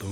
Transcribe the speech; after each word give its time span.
Hello, 0.00 0.08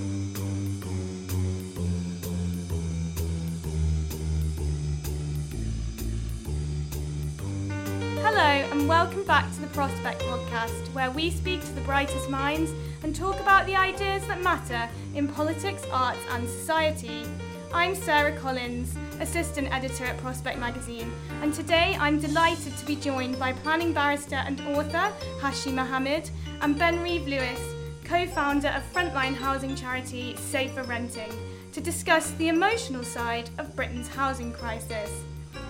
and 8.36 8.86
welcome 8.86 9.24
back 9.24 9.50
to 9.54 9.60
the 9.62 9.66
Prospect 9.68 10.20
Podcast, 10.20 10.92
where 10.92 11.10
we 11.10 11.30
speak 11.30 11.62
to 11.62 11.72
the 11.72 11.80
brightest 11.80 12.28
minds 12.28 12.70
and 13.02 13.16
talk 13.16 13.40
about 13.40 13.64
the 13.64 13.74
ideas 13.76 14.26
that 14.26 14.42
matter 14.42 14.90
in 15.14 15.26
politics, 15.26 15.84
arts, 15.90 16.20
and 16.32 16.46
society. 16.46 17.24
I'm 17.72 17.94
Sarah 17.94 18.36
Collins, 18.36 18.94
Assistant 19.20 19.72
Editor 19.72 20.04
at 20.04 20.18
Prospect 20.18 20.58
Magazine, 20.58 21.10
and 21.40 21.54
today 21.54 21.96
I'm 21.98 22.20
delighted 22.20 22.76
to 22.76 22.84
be 22.84 22.96
joined 22.96 23.38
by 23.38 23.54
planning 23.54 23.94
barrister 23.94 24.36
and 24.36 24.60
author 24.68 25.10
Hashi 25.40 25.72
Mohamed 25.72 26.28
and 26.60 26.78
Ben 26.78 27.02
Reeve 27.02 27.26
Lewis, 27.26 27.77
co 28.08 28.26
founder 28.26 28.68
of 28.68 28.82
frontline 28.92 29.34
housing 29.34 29.76
charity 29.76 30.34
Safer 30.36 30.82
Renting, 30.84 31.30
to 31.72 31.80
discuss 31.80 32.30
the 32.32 32.48
emotional 32.48 33.04
side 33.04 33.50
of 33.58 33.76
Britain's 33.76 34.08
housing 34.08 34.50
crisis. 34.50 35.10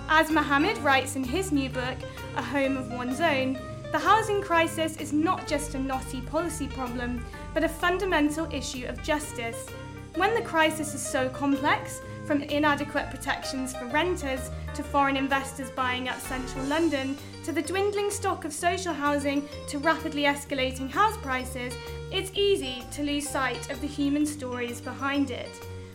As 0.08 0.30
Mohamed 0.30 0.78
writes 0.78 1.16
in 1.16 1.24
his 1.24 1.50
new 1.50 1.68
book, 1.68 1.98
A 2.36 2.42
Home 2.42 2.76
of 2.76 2.92
One's 2.92 3.20
Own, 3.20 3.58
the 3.90 3.98
housing 3.98 4.40
crisis 4.40 4.96
is 4.98 5.12
not 5.12 5.48
just 5.48 5.74
a 5.74 5.78
knotty 5.80 6.20
policy 6.20 6.68
problem, 6.68 7.24
but 7.54 7.64
a 7.64 7.68
fundamental 7.68 8.46
issue 8.52 8.86
of 8.86 9.02
justice. 9.02 9.66
When 10.14 10.32
the 10.34 10.42
crisis 10.42 10.94
is 10.94 11.04
so 11.04 11.28
complex, 11.30 12.00
from 12.24 12.42
inadequate 12.42 13.08
protections 13.10 13.74
for 13.74 13.86
renters 13.86 14.50
to 14.74 14.82
foreign 14.82 15.16
investors 15.16 15.70
buying 15.70 16.08
up 16.10 16.20
central 16.20 16.64
London, 16.66 17.16
to 17.42 17.52
the 17.52 17.62
dwindling 17.62 18.10
stock 18.10 18.44
of 18.44 18.52
social 18.52 18.92
housing 18.92 19.48
to 19.66 19.78
rapidly 19.78 20.24
escalating 20.24 20.90
house 20.90 21.16
prices, 21.16 21.72
it's 22.10 22.30
easy 22.34 22.82
to 22.92 23.02
lose 23.02 23.28
sight 23.28 23.70
of 23.70 23.80
the 23.80 23.86
human 23.86 24.24
stories 24.24 24.80
behind 24.80 25.30
it. 25.30 25.50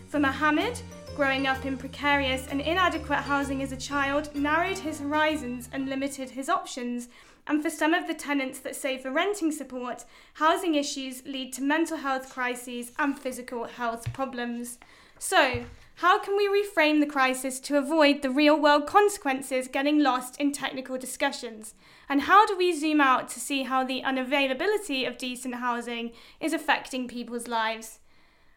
For 0.08 0.20
Mohamed, 0.20 0.80
growing 1.16 1.48
up 1.48 1.65
in 1.65 1.77
precarious 1.77 2.48
and 2.48 2.61
inadequate 2.61 3.20
housing 3.20 3.61
as 3.61 3.71
a 3.71 3.77
child 3.77 4.33
narrowed 4.36 4.77
his 4.77 4.99
horizons 4.99 5.70
and 5.71 5.89
limited 5.89 6.30
his 6.30 6.49
options. 6.49 7.10
And 7.48 7.61
for 7.61 7.70
some 7.70 7.93
of 7.93 8.08
the 8.08 8.14
tenants 8.14 8.60
that 8.60 8.76
Safer 8.76 9.11
Renting 9.11 9.52
support, 9.52 10.05
housing 10.33 10.76
issues 10.76 11.26
lead 11.26 11.52
to 11.54 11.61
mental 11.61 11.98
health 11.98 12.32
crises 12.32 12.92
and 12.99 13.17
physical 13.17 13.65
health 13.65 14.11
problems. 14.14 14.77
So, 15.26 15.64
how 15.95 16.20
can 16.20 16.36
we 16.36 16.50
reframe 16.50 17.00
the 17.00 17.06
crisis 17.06 17.61
to 17.61 17.78
avoid 17.78 18.22
the 18.22 18.30
real 18.30 18.60
world 18.60 18.86
consequences 18.86 19.70
getting 19.70 20.00
lost 20.00 20.38
in 20.38 20.52
technical 20.52 20.98
discussions? 20.98 21.76
And 22.10 22.23
how 22.23 22.45
do 22.45 22.58
we 22.58 22.78
zoom 22.78 23.00
out 23.00 23.30
to 23.30 23.39
see 23.39 23.64
how 23.64 23.86
the 23.86 24.02
unavailability 24.02 25.08
of 25.08 25.17
decent 25.17 25.56
housing 25.56 26.12
is 26.42 26.52
affecting 26.52 27.08
people's 27.08 27.48
lives? 27.48 28.00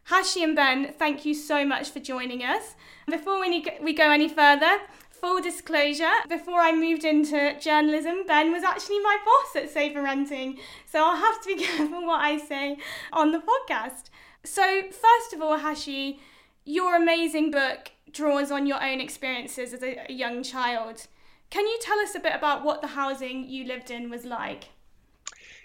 Hashi 0.07 0.43
and 0.43 0.57
Ben, 0.57 0.93
thank 0.99 1.25
you 1.25 1.35
so 1.35 1.65
much 1.65 1.91
for 1.91 2.01
joining 2.01 2.43
us. 2.43 2.75
Before 3.09 3.39
we, 3.39 3.65
we 3.81 3.93
go 3.93 4.11
any 4.11 4.29
further, 4.29 4.81
full 5.09 5.41
disclosure, 5.41 6.15
before 6.29 6.59
I 6.59 6.73
moved 6.73 7.05
into 7.05 7.57
journalism, 7.61 8.27
Ben 8.27 8.51
was 8.51 8.65
actually 8.65 8.99
my 8.99 9.19
boss 9.25 9.63
at 9.63 9.71
Safer 9.71 10.03
Renting, 10.03 10.59
so 10.85 10.99
I'll 11.05 11.17
have 11.17 11.41
to 11.43 11.47
be 11.47 11.63
careful 11.65 12.05
what 12.05 12.23
I 12.23 12.39
say 12.39 12.79
on 13.13 13.31
the 13.31 13.39
podcast. 13.39 14.11
So, 14.43 14.83
first 14.83 15.33
of 15.33 15.41
all, 15.41 15.59
Hashi, 15.59 16.19
your 16.67 16.97
amazing 16.97 17.53
book 17.53 17.93
draws 18.13 18.51
on 18.51 18.67
your 18.67 18.83
own 18.83 19.01
experiences 19.01 19.73
as 19.73 19.83
a, 19.83 20.05
young 20.13 20.43
child. 20.43 21.07
Can 21.49 21.67
you 21.67 21.79
tell 21.81 21.99
us 22.01 22.15
a 22.15 22.21
bit 22.21 22.35
about 22.35 22.65
what 22.65 22.83
the 22.83 22.89
housing 22.89 23.49
you 23.49 23.65
lived 23.65 23.91
in 23.91 24.11
was 24.11 24.25
like? 24.25 24.65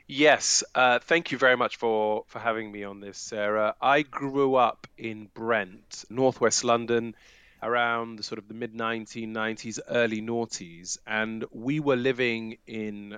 Yes, 0.07 0.63
uh, 0.75 0.99
thank 0.99 1.31
you 1.31 1.37
very 1.37 1.57
much 1.57 1.77
for, 1.77 2.23
for 2.27 2.39
having 2.39 2.71
me 2.71 2.83
on 2.83 2.99
this, 2.99 3.17
Sarah. 3.17 3.75
I 3.81 4.03
grew 4.03 4.55
up 4.55 4.87
in 4.97 5.27
Brent, 5.33 6.05
northwest 6.09 6.63
London, 6.63 7.15
around 7.63 8.17
the 8.17 8.23
sort 8.23 8.37
of 8.37 8.47
the 8.47 8.53
mid 8.53 8.73
1990s, 8.73 9.79
early 9.89 10.21
noughties, 10.21 10.97
and 11.07 11.45
we 11.51 11.79
were 11.79 11.95
living 11.95 12.57
in 12.67 13.17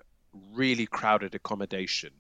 really 0.53 0.85
crowded 0.85 1.35
accommodation. 1.35 2.11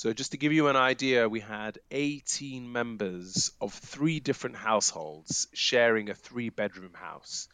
So, 0.00 0.14
just 0.14 0.30
to 0.30 0.38
give 0.38 0.54
you 0.54 0.68
an 0.68 0.76
idea, 0.76 1.28
we 1.28 1.40
had 1.40 1.78
18 1.90 2.72
members 2.72 3.52
of 3.60 3.74
three 3.74 4.18
different 4.18 4.56
households 4.56 5.46
sharing 5.52 6.08
a 6.08 6.14
three 6.14 6.48
bedroom 6.48 6.94
house. 6.94 7.48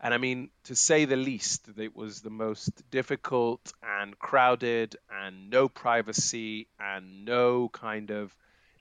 And 0.00 0.14
I 0.14 0.18
mean, 0.18 0.50
to 0.66 0.76
say 0.76 1.04
the 1.04 1.16
least, 1.16 1.68
it 1.76 1.96
was 1.96 2.20
the 2.20 2.30
most 2.30 2.88
difficult 2.92 3.72
and 3.82 4.16
crowded 4.16 4.94
and 5.10 5.50
no 5.50 5.68
privacy 5.68 6.68
and 6.78 7.24
no 7.24 7.68
kind 7.68 8.12
of 8.12 8.32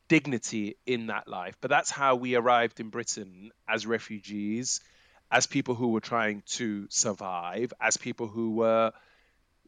dignity 0.08 0.76
in 0.86 1.08
that 1.08 1.28
life. 1.28 1.58
But 1.62 1.72
that's 1.72 1.90
how 1.90 2.14
we 2.14 2.36
arrived 2.36 2.80
in 2.80 2.90
Britain 2.90 3.50
as 3.68 3.88
refugees, 3.88 4.82
as 5.32 5.48
people 5.48 5.74
who 5.74 5.88
were 5.88 6.00
trying 6.00 6.44
to 6.60 6.86
survive, 6.92 7.74
as 7.82 7.98
people 7.98 8.28
who 8.28 8.52
were 8.52 8.92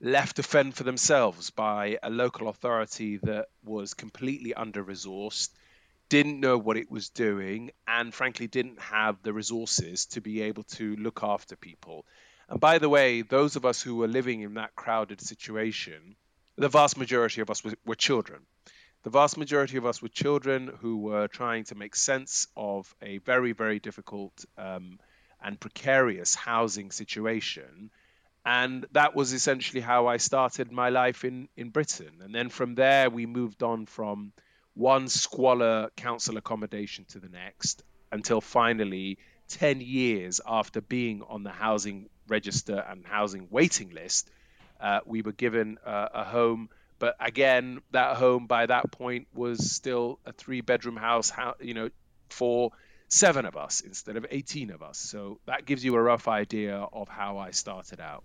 left 0.02 0.38
to 0.38 0.44
fend 0.44 0.76
for 0.76 0.84
themselves 0.84 1.52
by 1.52 1.98
a 2.02 2.10
local 2.10 2.50
authority 2.50 3.18
that 3.18 3.48
was 3.64 3.94
completely 3.94 4.54
under 4.54 4.84
resourced 4.84 5.50
didn't 6.10 6.40
know 6.40 6.58
what 6.58 6.76
it 6.76 6.92
was 6.92 7.10
doing 7.10 7.72
and 7.88 8.14
frankly 8.14 8.48
didn't 8.48 8.82
have 8.82 9.22
the 9.22 9.32
resources 9.32 10.08
to 10.08 10.20
be 10.20 10.42
able 10.42 10.64
to 10.64 10.96
look 10.98 11.22
after 11.24 11.56
people. 11.56 12.06
And 12.50 12.60
by 12.60 12.80
the 12.80 12.90
way, 12.90 13.22
those 13.22 13.56
of 13.56 13.66
us 13.66 13.82
who 13.82 13.96
were 13.96 14.08
living 14.08 14.42
in 14.42 14.56
that 14.56 14.76
crowded 14.76 15.22
situation, 15.22 16.16
the 16.58 16.68
vast 16.68 16.98
majority 16.98 17.40
of 17.40 17.50
us 17.50 17.64
were, 17.64 17.76
were 17.86 17.96
children. 17.96 18.42
The 19.04 19.10
vast 19.10 19.38
majority 19.38 19.78
of 19.78 19.86
us 19.86 20.02
were 20.02 20.10
children 20.10 20.72
who 20.82 20.98
were 20.98 21.28
trying 21.28 21.64
to 21.66 21.76
make 21.76 21.96
sense 21.96 22.48
of 22.58 22.94
a 23.02 23.20
very, 23.20 23.54
very 23.54 23.80
difficult 23.80 24.46
um, 24.58 25.00
and 25.42 25.60
precarious 25.60 26.36
housing 26.36 26.92
situation. 26.92 27.92
And 28.46 28.86
that 28.92 29.16
was 29.16 29.34
essentially 29.34 29.82
how 29.82 30.08
I 30.08 30.18
started 30.18 30.72
my 30.72 30.90
life 30.90 31.24
in, 31.24 31.48
in 31.56 31.70
Britain. 31.70 32.22
And 32.22 32.34
then 32.34 32.50
from 32.50 32.76
there, 32.76 33.10
we 33.10 33.26
moved 33.26 33.62
on 33.62 33.86
from 33.86 34.34
one 34.74 35.08
squalor 35.10 35.90
council 35.96 36.38
accommodation 36.38 37.06
to 37.10 37.20
the 37.20 37.30
next 37.30 37.84
until 38.12 38.42
finally 38.42 39.18
10 39.50 39.82
years 39.82 40.42
after 40.46 40.82
being 40.82 41.22
on 41.28 41.44
the 41.44 41.52
housing 41.52 42.10
register 42.28 42.84
and 42.90 43.06
housing 43.06 43.48
waiting 43.52 43.92
list, 43.92 44.30
uh, 44.80 45.02
we 45.06 45.22
were 45.22 45.34
given 45.34 45.78
uh, 45.86 46.08
a 46.14 46.24
home. 46.24 46.70
But 47.00 47.16
again, 47.20 47.82
that 47.92 48.18
home 48.18 48.48
by 48.48 48.66
that 48.66 48.92
point 48.92 49.28
was 49.34 49.72
still 49.72 50.20
a 50.26 50.34
three 50.34 50.62
bedroom 50.62 50.96
house, 50.96 51.32
you 51.60 51.74
know, 51.74 51.90
for 52.30 52.72
seven 53.08 53.46
of 53.46 53.58
us 53.58 53.82
instead 53.82 54.16
of 54.16 54.26
18 54.30 54.72
of 54.72 54.82
us. 54.82 54.98
So 54.98 55.40
that 55.46 55.66
gives 55.66 55.84
you 55.84 55.96
a 55.96 56.02
rough 56.02 56.28
idea 56.28 56.78
of 56.78 57.10
how 57.10 57.38
I 57.38 57.52
started 57.52 58.00
out. 58.00 58.24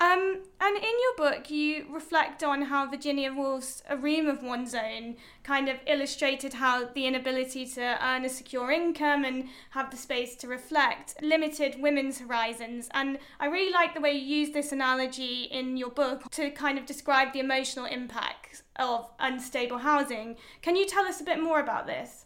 Um, 0.00 0.40
and 0.62 0.76
in 0.78 0.82
your 0.82 1.14
book, 1.18 1.50
you 1.50 1.84
reflect 1.90 2.42
on 2.42 2.62
how 2.62 2.88
Virginia 2.88 3.34
Woolf's 3.34 3.82
A 3.86 3.98
Room 3.98 4.28
of 4.28 4.42
One's 4.42 4.74
Own 4.74 5.16
kind 5.42 5.68
of 5.68 5.76
illustrated 5.86 6.54
how 6.54 6.86
the 6.86 7.06
inability 7.06 7.66
to 7.66 7.98
earn 8.02 8.24
a 8.24 8.30
secure 8.30 8.70
income 8.70 9.26
and 9.26 9.50
have 9.70 9.90
the 9.90 9.98
space 9.98 10.36
to 10.36 10.48
reflect 10.48 11.16
limited 11.20 11.76
women's 11.82 12.18
horizons. 12.18 12.88
And 12.94 13.18
I 13.38 13.46
really 13.46 13.72
like 13.74 13.92
the 13.92 14.00
way 14.00 14.12
you 14.12 14.38
use 14.38 14.54
this 14.54 14.72
analogy 14.72 15.42
in 15.42 15.76
your 15.76 15.90
book 15.90 16.30
to 16.30 16.50
kind 16.50 16.78
of 16.78 16.86
describe 16.86 17.34
the 17.34 17.40
emotional 17.40 17.84
impact 17.84 18.62
of 18.76 19.10
unstable 19.18 19.78
housing. 19.78 20.36
Can 20.62 20.76
you 20.76 20.86
tell 20.86 21.04
us 21.04 21.20
a 21.20 21.24
bit 21.24 21.42
more 21.42 21.60
about 21.60 21.86
this? 21.86 22.24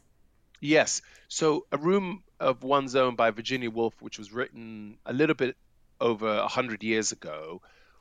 Yes. 0.61 1.03
So, 1.27 1.67
A 1.73 1.77
Room 1.77 2.23
of 2.38 2.62
One's 2.62 2.94
Own 2.94 3.17
by 3.17 3.32
Virginia 3.32 3.69
Woolf, 3.69 4.00
which 4.00 4.17
was 4.17 4.32
written 4.32 4.99
a 5.05 5.12
little 5.12 5.35
bit 5.35 5.56
over 6.00 6.29
a 6.29 6.41
100 6.41 6.82
years 6.82 7.12
ago 7.12 7.61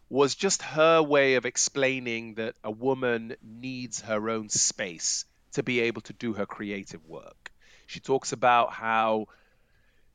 was 0.09 0.35
just 0.35 0.61
her 0.61 1.01
way 1.01 1.35
of 1.35 1.45
explaining 1.45 2.35
that 2.35 2.55
a 2.63 2.71
woman 2.71 3.35
needs 3.41 4.01
her 4.01 4.29
own 4.29 4.49
space 4.49 5.25
to 5.53 5.63
be 5.63 5.81
able 5.81 6.01
to 6.01 6.13
do 6.13 6.33
her 6.33 6.45
creative 6.45 7.05
work. 7.07 7.51
She 7.87 7.99
talks 7.99 8.31
about 8.31 8.73
how 8.73 9.27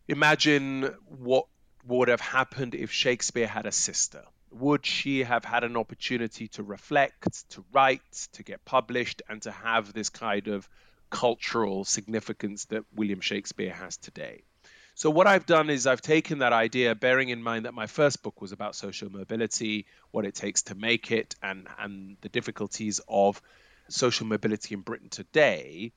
imagine 0.06 0.94
what 1.06 1.46
would 1.86 2.08
have 2.08 2.20
happened 2.20 2.75
if 2.75 2.92
Shakespeare 2.92 3.46
had 3.46 3.66
a 3.66 3.72
sister. 3.72 4.25
Would 4.50 4.86
she 4.86 5.25
have 5.25 5.44
had 5.44 5.64
an 5.64 5.76
opportunity 5.76 6.48
to 6.48 6.62
reflect, 6.62 7.48
to 7.50 7.64
write, 7.72 8.28
to 8.32 8.42
get 8.42 8.64
published, 8.64 9.22
and 9.28 9.42
to 9.42 9.50
have 9.50 9.92
this 9.92 10.08
kind 10.08 10.48
of 10.48 10.69
cultural 11.10 11.84
significance 11.84 12.66
that 12.66 12.84
William 12.94 13.20
Shakespeare 13.20 13.72
has 13.72 13.96
today? 13.96 14.42
So 14.98 15.10
what 15.10 15.28
I've 15.28 15.46
done 15.46 15.70
is 15.70 15.86
I've 15.86 16.00
taken 16.00 16.40
that 16.40 16.52
idea, 16.52 16.92
bearing 16.96 17.28
in 17.28 17.40
mind 17.40 17.66
that 17.66 17.72
my 17.72 17.86
first 17.86 18.20
book 18.24 18.40
was 18.40 18.50
about 18.50 18.74
social 18.74 19.08
mobility, 19.08 19.86
what 20.10 20.24
it 20.24 20.34
takes 20.34 20.62
to 20.62 20.74
make 20.74 21.12
it, 21.12 21.36
and 21.40 21.68
and 21.78 22.16
the 22.20 22.28
difficulties 22.28 23.00
of 23.06 23.40
social 23.88 24.26
mobility 24.26 24.74
in 24.74 24.80
Britain 24.80 25.08
today. 25.08 25.92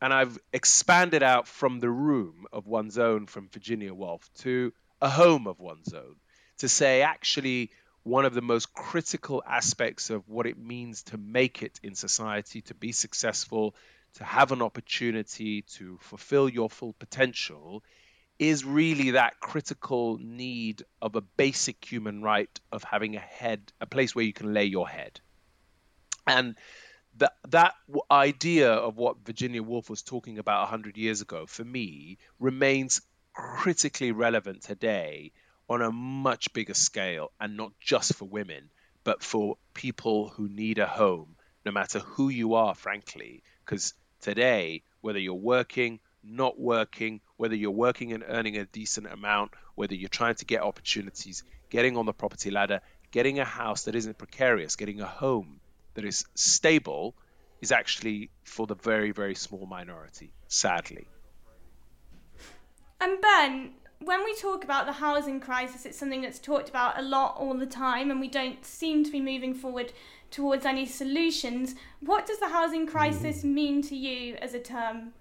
And 0.00 0.10
I've 0.10 0.38
expanded 0.54 1.22
out 1.22 1.46
from 1.46 1.80
the 1.80 1.90
room 1.90 2.46
of 2.50 2.66
one's 2.66 2.96
own 2.96 3.26
from 3.26 3.50
Virginia 3.50 3.92
Woolf 3.92 4.26
to 4.38 4.72
a 5.02 5.10
home 5.10 5.46
of 5.46 5.60
one's 5.60 5.92
own 5.92 6.16
to 6.56 6.66
say 6.66 7.02
actually 7.02 7.72
one 8.04 8.24
of 8.24 8.32
the 8.32 8.40
most 8.40 8.72
critical 8.72 9.42
aspects 9.46 10.08
of 10.08 10.26
what 10.30 10.46
it 10.46 10.56
means 10.56 11.02
to 11.02 11.18
make 11.18 11.62
it 11.62 11.78
in 11.82 11.94
society, 11.94 12.62
to 12.62 12.74
be 12.74 12.92
successful, 12.92 13.74
to 14.14 14.24
have 14.24 14.50
an 14.50 14.62
opportunity 14.62 15.60
to 15.76 15.98
fulfill 16.00 16.48
your 16.48 16.70
full 16.70 16.94
potential 16.94 17.82
is 18.38 18.64
really 18.64 19.12
that 19.12 19.40
critical 19.40 20.18
need 20.18 20.82
of 21.00 21.16
a 21.16 21.20
basic 21.20 21.82
human 21.84 22.22
right 22.22 22.60
of 22.70 22.84
having 22.84 23.16
a 23.16 23.20
head, 23.20 23.72
a 23.80 23.86
place 23.86 24.14
where 24.14 24.24
you 24.24 24.32
can 24.32 24.52
lay 24.52 24.64
your 24.64 24.88
head. 24.88 25.20
And 26.26 26.56
that 27.18 27.34
that 27.48 27.74
idea 28.10 28.72
of 28.72 28.96
what 28.96 29.24
Virginia 29.24 29.62
Woolf 29.62 29.88
was 29.88 30.02
talking 30.02 30.38
about 30.38 30.62
100 30.62 30.96
years 30.98 31.22
ago 31.22 31.46
for 31.46 31.64
me 31.64 32.18
remains 32.38 33.00
critically 33.32 34.12
relevant 34.12 34.62
today 34.62 35.32
on 35.68 35.82
a 35.82 35.90
much 35.90 36.52
bigger 36.52 36.74
scale 36.74 37.32
and 37.40 37.56
not 37.56 37.72
just 37.80 38.14
for 38.14 38.26
women 38.26 38.70
but 39.04 39.22
for 39.22 39.56
people 39.72 40.28
who 40.28 40.48
need 40.48 40.78
a 40.78 40.86
home 40.86 41.36
no 41.64 41.72
matter 41.72 41.98
who 42.00 42.28
you 42.28 42.54
are 42.54 42.74
frankly 42.74 43.42
because 43.64 43.94
today 44.20 44.82
whether 45.00 45.18
you're 45.18 45.34
working 45.34 46.00
not 46.26 46.58
working, 46.58 47.20
whether 47.36 47.54
you're 47.54 47.70
working 47.70 48.12
and 48.12 48.24
earning 48.26 48.56
a 48.56 48.64
decent 48.64 49.06
amount, 49.06 49.52
whether 49.74 49.94
you're 49.94 50.08
trying 50.08 50.34
to 50.36 50.44
get 50.44 50.62
opportunities, 50.62 51.44
getting 51.70 51.96
on 51.96 52.06
the 52.06 52.12
property 52.12 52.50
ladder, 52.50 52.80
getting 53.10 53.38
a 53.38 53.44
house 53.44 53.84
that 53.84 53.94
isn't 53.94 54.18
precarious, 54.18 54.76
getting 54.76 55.00
a 55.00 55.06
home 55.06 55.60
that 55.94 56.04
is 56.04 56.24
stable 56.34 57.14
is 57.60 57.72
actually 57.72 58.30
for 58.44 58.66
the 58.66 58.74
very, 58.74 59.10
very 59.10 59.34
small 59.34 59.66
minority, 59.66 60.32
sadly. 60.48 61.06
And 63.00 63.20
Ben, 63.20 63.72
when 64.00 64.24
we 64.24 64.34
talk 64.36 64.64
about 64.64 64.86
the 64.86 64.92
housing 64.92 65.40
crisis, 65.40 65.86
it's 65.86 65.98
something 65.98 66.22
that's 66.22 66.38
talked 66.38 66.68
about 66.68 66.98
a 66.98 67.02
lot 67.02 67.36
all 67.38 67.54
the 67.54 67.66
time, 67.66 68.10
and 68.10 68.20
we 68.20 68.28
don't 68.28 68.64
seem 68.64 69.04
to 69.04 69.10
be 69.10 69.20
moving 69.20 69.54
forward 69.54 69.92
towards 70.30 70.66
any 70.66 70.86
solutions. 70.86 71.74
What 72.00 72.26
does 72.26 72.38
the 72.38 72.48
housing 72.48 72.86
crisis 72.86 73.38
mm-hmm. 73.38 73.54
mean 73.54 73.82
to 73.82 73.96
you 73.96 74.36
as 74.36 74.54
a 74.54 74.60
term? 74.60 75.12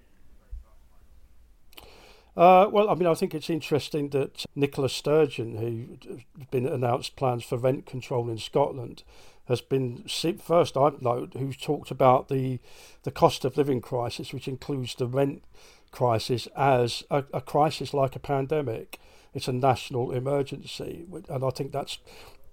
Uh, 2.35 2.67
well, 2.69 2.89
I 2.89 2.95
mean, 2.95 3.07
I 3.07 3.13
think 3.13 3.33
it's 3.33 3.49
interesting 3.49 4.09
that 4.09 4.45
Nicola 4.55 4.89
Sturgeon, 4.89 5.55
who's 5.57 6.23
been 6.51 6.67
announced 6.67 7.15
plans 7.15 7.45
for 7.45 7.57
rent 7.57 7.85
control 7.85 8.29
in 8.29 8.37
Scotland, 8.37 9.03
has 9.47 9.61
been 9.61 10.03
first 10.41 10.75
I've 10.75 11.01
who's 11.01 11.57
talked 11.57 11.91
about 11.91 12.27
the 12.27 12.59
the 13.03 13.11
cost 13.11 13.45
of 13.45 13.57
living 13.57 13.79
crisis, 13.79 14.33
which 14.33 14.47
includes 14.47 14.95
the 14.95 15.07
rent 15.07 15.43
crisis, 15.91 16.47
as 16.57 17.03
a, 17.09 17.23
a 17.33 17.41
crisis 17.41 17.93
like 17.93 18.15
a 18.15 18.19
pandemic. 18.19 18.99
It's 19.33 19.47
a 19.47 19.53
national 19.53 20.11
emergency, 20.11 21.05
and 21.29 21.43
I 21.43 21.49
think 21.51 21.71
that's 21.71 21.99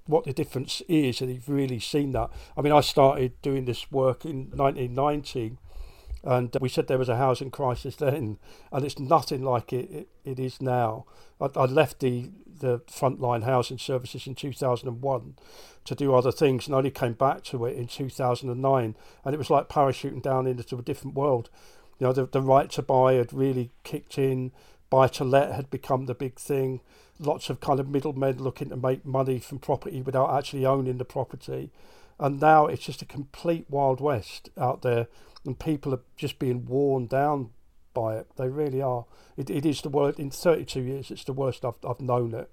what 0.07 0.25
the 0.25 0.33
difference 0.33 0.83
is, 0.89 1.21
and 1.21 1.33
you've 1.33 1.49
really 1.49 1.81
seen 1.81 2.13
that. 2.13 2.31
I 2.57 2.61
mean, 2.61 2.73
I 2.73 2.81
started 2.81 3.41
doing 3.41 3.65
this 3.65 3.91
work 3.91 4.25
in 4.25 4.51
1990 4.51 5.57
and 6.25 6.57
we 6.61 6.69
said 6.69 6.87
there 6.87 6.99
was 6.99 7.09
a 7.09 7.17
housing 7.17 7.51
crisis 7.51 7.97
then, 7.97 8.39
and 8.71 8.85
it's 8.85 8.99
nothing 8.99 9.43
like 9.43 9.73
it, 9.73 9.91
it, 9.91 10.09
it 10.25 10.39
is 10.39 10.61
now. 10.61 11.05
I, 11.41 11.49
I 11.57 11.65
left 11.65 12.01
the, 12.01 12.31
the 12.47 12.79
frontline 12.81 13.43
housing 13.43 13.79
services 13.79 14.27
in 14.27 14.37
2001 14.37 15.35
to 15.85 15.95
do 15.95 16.15
other 16.15 16.31
things 16.31 16.67
and 16.67 16.77
only 16.77 16.93
came 16.93 17.15
back 17.15 17.43
to 17.45 17.65
it 17.67 17.77
in 17.77 17.89
2009. 17.89 18.97
And 19.25 19.35
it 19.35 19.39
was 19.39 19.51
like 19.51 19.69
parachuting 19.69 20.23
down 20.23 20.47
into 20.47 20.77
a 20.77 20.83
different 20.83 21.17
world. 21.17 21.51
You 21.99 22.07
know, 22.07 22.13
the, 22.13 22.27
the 22.27 22.41
right 22.41 22.71
to 22.71 22.83
buy 22.83 23.15
had 23.15 23.33
really 23.33 23.71
kicked 23.83 24.17
in, 24.17 24.53
buy 24.91 25.09
to 25.09 25.25
let 25.25 25.53
had 25.53 25.71
become 25.71 26.07
the 26.07 26.15
big 26.15 26.39
thing. 26.39 26.81
Lots 27.19 27.51
of 27.51 27.61
kind 27.61 27.81
of 27.81 27.89
middlemen 27.89 28.39
looking 28.39 28.69
to 28.69 28.77
make 28.77 29.05
money 29.05 29.41
from 29.41 29.59
property 29.59 30.03
without 30.03 30.33
actually 30.37 30.65
owning 30.65 30.99
the 30.99 31.05
property. 31.05 31.73
And 32.21 32.41
now 32.41 32.67
it's 32.67 32.85
just 32.85 33.03
a 33.03 33.07
complete 33.07 33.67
wild 33.69 34.01
west 34.01 34.51
out 34.57 34.83
there 34.83 35.09
and 35.45 35.59
people 35.59 35.95
are 35.95 36.03
just 36.17 36.39
being 36.39 36.67
worn 36.67 37.07
down 37.07 37.51
by 37.95 38.17
it. 38.17 38.29
They 38.37 38.49
really 38.49 38.81
are. 38.81 39.05
It, 39.37 39.51
it 39.51 39.67
is 39.67 39.83
the 39.83 39.89
worst. 39.89 40.19
In 40.19 40.31
32 40.31 40.81
years, 40.81 41.11
it's 41.11 41.25
the 41.25 41.33
worst 41.33 41.65
I've, 41.65 41.75
I've 41.87 42.01
known 42.01 42.35
it. 42.35 42.51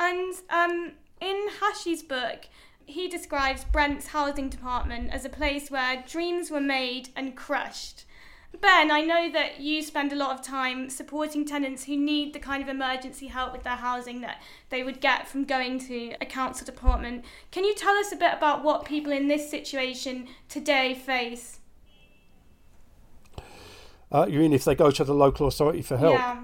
And 0.00 0.34
um, 0.50 0.92
in 1.20 1.48
Hashi's 1.60 2.02
book, 2.02 2.46
he 2.86 3.08
describes 3.08 3.64
Brent's 3.64 4.08
housing 4.08 4.48
department 4.48 5.10
as 5.12 5.24
a 5.24 5.30
place 5.30 5.70
where 5.70 6.04
dreams 6.08 6.50
were 6.50 6.60
made 6.60 7.10
and 7.14 7.36
crushed. 7.36 8.04
Ben, 8.60 8.90
I 8.90 9.02
know 9.02 9.30
that 9.30 9.60
you 9.60 9.82
spend 9.82 10.10
a 10.10 10.16
lot 10.16 10.34
of 10.34 10.42
time 10.42 10.88
supporting 10.88 11.44
tenants 11.44 11.84
who 11.84 11.96
need 11.96 12.32
the 12.32 12.38
kind 12.38 12.62
of 12.62 12.68
emergency 12.68 13.26
help 13.26 13.52
with 13.52 13.62
their 13.62 13.76
housing 13.76 14.22
that 14.22 14.40
they 14.70 14.82
would 14.82 15.02
get 15.02 15.28
from 15.28 15.44
going 15.44 15.78
to 15.80 16.14
a 16.20 16.26
council 16.26 16.64
department. 16.64 17.24
Can 17.50 17.64
you 17.64 17.74
tell 17.74 17.94
us 17.96 18.10
a 18.10 18.16
bit 18.16 18.32
about 18.32 18.64
what 18.64 18.86
people 18.86 19.12
in 19.12 19.28
this 19.28 19.50
situation 19.50 20.28
today 20.48 20.94
face? 20.94 21.60
Uh, 24.10 24.26
you 24.28 24.38
mean 24.38 24.52
if 24.52 24.64
they 24.64 24.74
go 24.74 24.90
to 24.90 25.04
the 25.04 25.14
local 25.14 25.46
authority 25.46 25.82
for 25.82 25.96
help? 25.96 26.18
Yeah. 26.18 26.40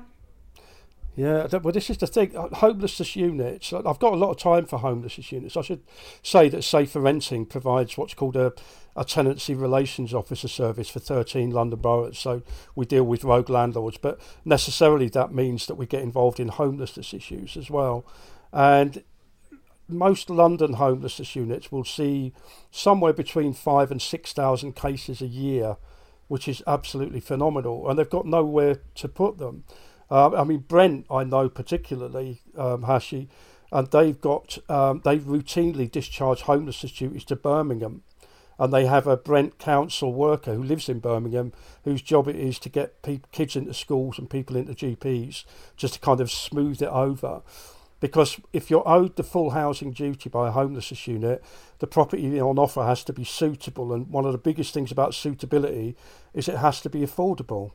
Yeah, 1.17 1.47
well, 1.59 1.73
this 1.73 1.91
is 1.91 1.99
the 1.99 2.09
thing. 2.09 2.37
Uh, 2.37 2.49
homelessness 2.57 3.15
units. 3.15 3.73
I've 3.73 4.01
got 4.01 4.15
a 4.15 4.17
lot 4.17 4.31
of 4.31 4.39
time 4.39 4.67
for 4.67 4.81
homelessness 4.81 5.31
units. 5.31 5.57
I 5.57 5.63
should 5.63 5.83
say 6.25 6.49
that 6.49 6.63
Safer 6.63 7.01
Renting 7.01 7.47
provides 7.47 7.97
what's 7.97 8.15
called 8.15 8.35
a, 8.35 8.53
a 8.97 9.05
tenancy 9.05 9.55
relations 9.55 10.13
officer 10.13 10.49
service 10.49 10.89
for 10.89 10.99
13 10.99 11.53
London 11.53 11.79
boroughs. 11.79 12.19
So 12.19 12.43
we 12.75 12.85
deal 12.85 13.05
with 13.05 13.23
rogue 13.23 13.49
landlords, 13.49 13.97
but 13.97 14.21
necessarily 14.45 15.09
that 15.11 15.33
means 15.33 15.67
that 15.67 15.77
we 15.77 15.87
get 15.87 16.03
involved 16.03 16.41
in 16.41 16.49
homelessness 16.49 17.15
issues 17.15 17.57
as 17.57 17.71
well. 17.71 18.05
And 18.53 19.05
most 19.87 20.31
London 20.31 20.75
homelessness 20.75 21.37
units 21.37 21.71
will 21.71 21.85
see 21.85 22.33
somewhere 22.73 23.13
between 23.13 23.53
five 23.53 23.93
and 23.93 24.03
6,000 24.03 24.75
cases 24.75 25.23
a 25.23 25.27
year 25.27 25.77
which 26.29 26.49
is 26.49 26.63
absolutely 26.67 27.21
phenomenal, 27.21 27.89
and 27.89 27.99
they've 27.99 28.09
got 28.09 28.27
nowhere 28.27 28.81
to 28.95 29.09
put 29.09 29.39
them. 29.39 29.65
Uh, 30.11 30.31
I 30.31 30.45
mean, 30.45 30.65
Brent, 30.67 31.07
I 31.11 31.25
know 31.25 31.49
particularly 31.49 32.41
um, 32.57 32.83
Hashi, 32.83 33.29
and 33.73 33.91
they've 33.91 34.21
got 34.21 34.59
um, 34.69 35.01
they 35.05 35.19
routinely 35.19 35.91
discharge 35.91 36.43
homelessness 36.43 36.93
duties 36.93 37.25
to 37.25 37.37
Birmingham, 37.37 38.03
and 38.59 38.73
they 38.73 38.87
have 38.87 39.07
a 39.07 39.17
Brent 39.17 39.59
council 39.59 40.13
worker 40.13 40.55
who 40.55 40.63
lives 40.63 40.89
in 40.89 41.01
Birmingham, 41.01 41.53
whose 41.85 42.03
job 42.03 42.29
it 42.29 42.37
is 42.37 42.59
to 42.61 42.69
get 42.69 43.03
pe- 43.03 43.21
kids 43.33 43.57
into 43.57 43.75
schools 43.75 44.19
and 44.19 44.31
people 44.31 44.57
into 44.57 44.75
GPs, 44.75 45.45
just 45.77 45.95
to 45.95 46.01
kind 46.01 46.21
of 46.21 46.31
smooth 46.31 46.81
it 46.83 46.89
over 46.89 47.43
because 48.05 48.39
if 48.53 48.69
you're 48.69 48.87
owed 48.87 49.17
the 49.17 49.23
full 49.23 49.53
housing 49.53 49.91
duty 49.91 50.29
by 50.29 50.49
a 50.49 50.51
homelessness 50.51 51.07
unit, 51.07 51.43
the 51.79 51.87
property 51.87 52.39
on 52.39 52.59
offer 52.59 52.85
has 52.85 53.03
to 53.05 53.15
be 53.15 53.25
suitable. 53.25 53.95
And 53.95 54.11
one 54.11 54.27
of 54.27 54.33
the 54.33 54.37
biggest 54.37 54.75
things 54.75 54.93
about 54.93 55.15
suitability 55.15 55.97
is 56.35 56.47
it 56.47 56.59
has 56.59 56.83
to 56.83 56.91
be 56.91 57.01
affordable. 57.01 57.71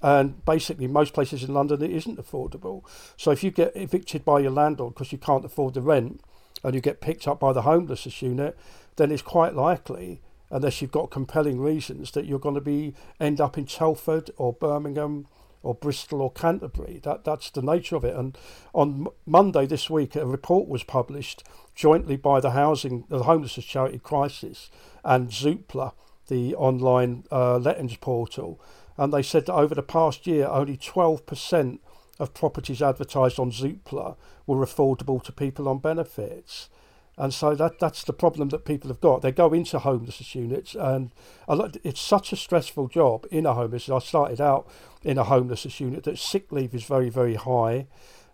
And 0.00 0.44
basically, 0.44 0.86
most 0.86 1.12
places 1.12 1.42
in 1.42 1.52
London, 1.52 1.82
it 1.82 1.90
isn't 1.90 2.20
affordable. 2.20 2.84
So 3.16 3.32
if 3.32 3.42
you 3.42 3.50
get 3.50 3.72
evicted 3.74 4.24
by 4.24 4.38
your 4.38 4.52
landlord 4.52 4.94
because 4.94 5.10
you 5.10 5.18
can't 5.18 5.44
afford 5.44 5.74
the 5.74 5.82
rent, 5.82 6.20
and 6.62 6.72
you 6.72 6.80
get 6.80 7.00
picked 7.00 7.26
up 7.26 7.40
by 7.40 7.52
the 7.52 7.62
homelessness 7.62 8.22
unit, 8.22 8.56
then 8.94 9.10
it's 9.10 9.22
quite 9.22 9.56
likely, 9.56 10.22
unless 10.50 10.80
you've 10.82 10.92
got 10.92 11.10
compelling 11.10 11.60
reasons, 11.60 12.12
that 12.12 12.26
you're 12.26 12.38
going 12.38 12.54
to 12.54 12.60
be 12.60 12.94
end 13.18 13.40
up 13.40 13.58
in 13.58 13.66
Telford 13.66 14.30
or 14.36 14.52
Birmingham 14.52 15.26
or 15.64 15.74
Bristol 15.74 16.22
or 16.22 16.30
Canterbury. 16.30 17.00
That 17.02 17.24
that's 17.24 17.50
the 17.50 17.62
nature 17.62 17.96
of 17.96 18.04
it. 18.04 18.14
And 18.14 18.36
on 18.72 19.08
Monday 19.26 19.66
this 19.66 19.90
week, 19.90 20.14
a 20.14 20.26
report 20.26 20.68
was 20.68 20.84
published 20.84 21.42
jointly 21.74 22.16
by 22.16 22.40
the 22.40 22.50
housing, 22.50 23.04
the 23.08 23.24
homelessness 23.24 23.66
charity 23.66 23.98
Crisis, 23.98 24.70
and 25.04 25.30
Zoopla, 25.30 25.92
the 26.28 26.54
online 26.54 27.24
uh, 27.32 27.58
lettings 27.58 27.96
portal, 27.96 28.60
and 28.96 29.12
they 29.12 29.22
said 29.22 29.46
that 29.46 29.54
over 29.54 29.74
the 29.74 29.82
past 29.82 30.26
year, 30.26 30.46
only 30.46 30.76
12% 30.76 31.78
of 32.18 32.34
properties 32.34 32.80
advertised 32.80 33.38
on 33.38 33.50
Zoopla 33.50 34.16
were 34.46 34.64
affordable 34.64 35.22
to 35.24 35.32
people 35.32 35.68
on 35.68 35.78
benefits. 35.78 36.68
And 37.16 37.32
so 37.32 37.54
that 37.54 37.78
that's 37.78 38.02
the 38.02 38.12
problem 38.12 38.48
that 38.48 38.64
people 38.64 38.88
have 38.88 39.00
got. 39.00 39.22
They 39.22 39.30
go 39.30 39.52
into 39.52 39.78
homelessness 39.78 40.34
units, 40.34 40.74
and 40.74 41.12
it's 41.48 42.00
such 42.00 42.32
a 42.32 42.36
stressful 42.36 42.88
job 42.88 43.26
in 43.30 43.46
a 43.46 43.54
homelessness. 43.54 44.02
I 44.02 44.06
started 44.06 44.40
out 44.40 44.68
in 45.02 45.16
a 45.16 45.24
homelessness 45.24 45.78
unit 45.78 46.04
that 46.04 46.18
sick 46.18 46.50
leave 46.50 46.74
is 46.74 46.84
very 46.84 47.10
very 47.10 47.36
high. 47.36 47.86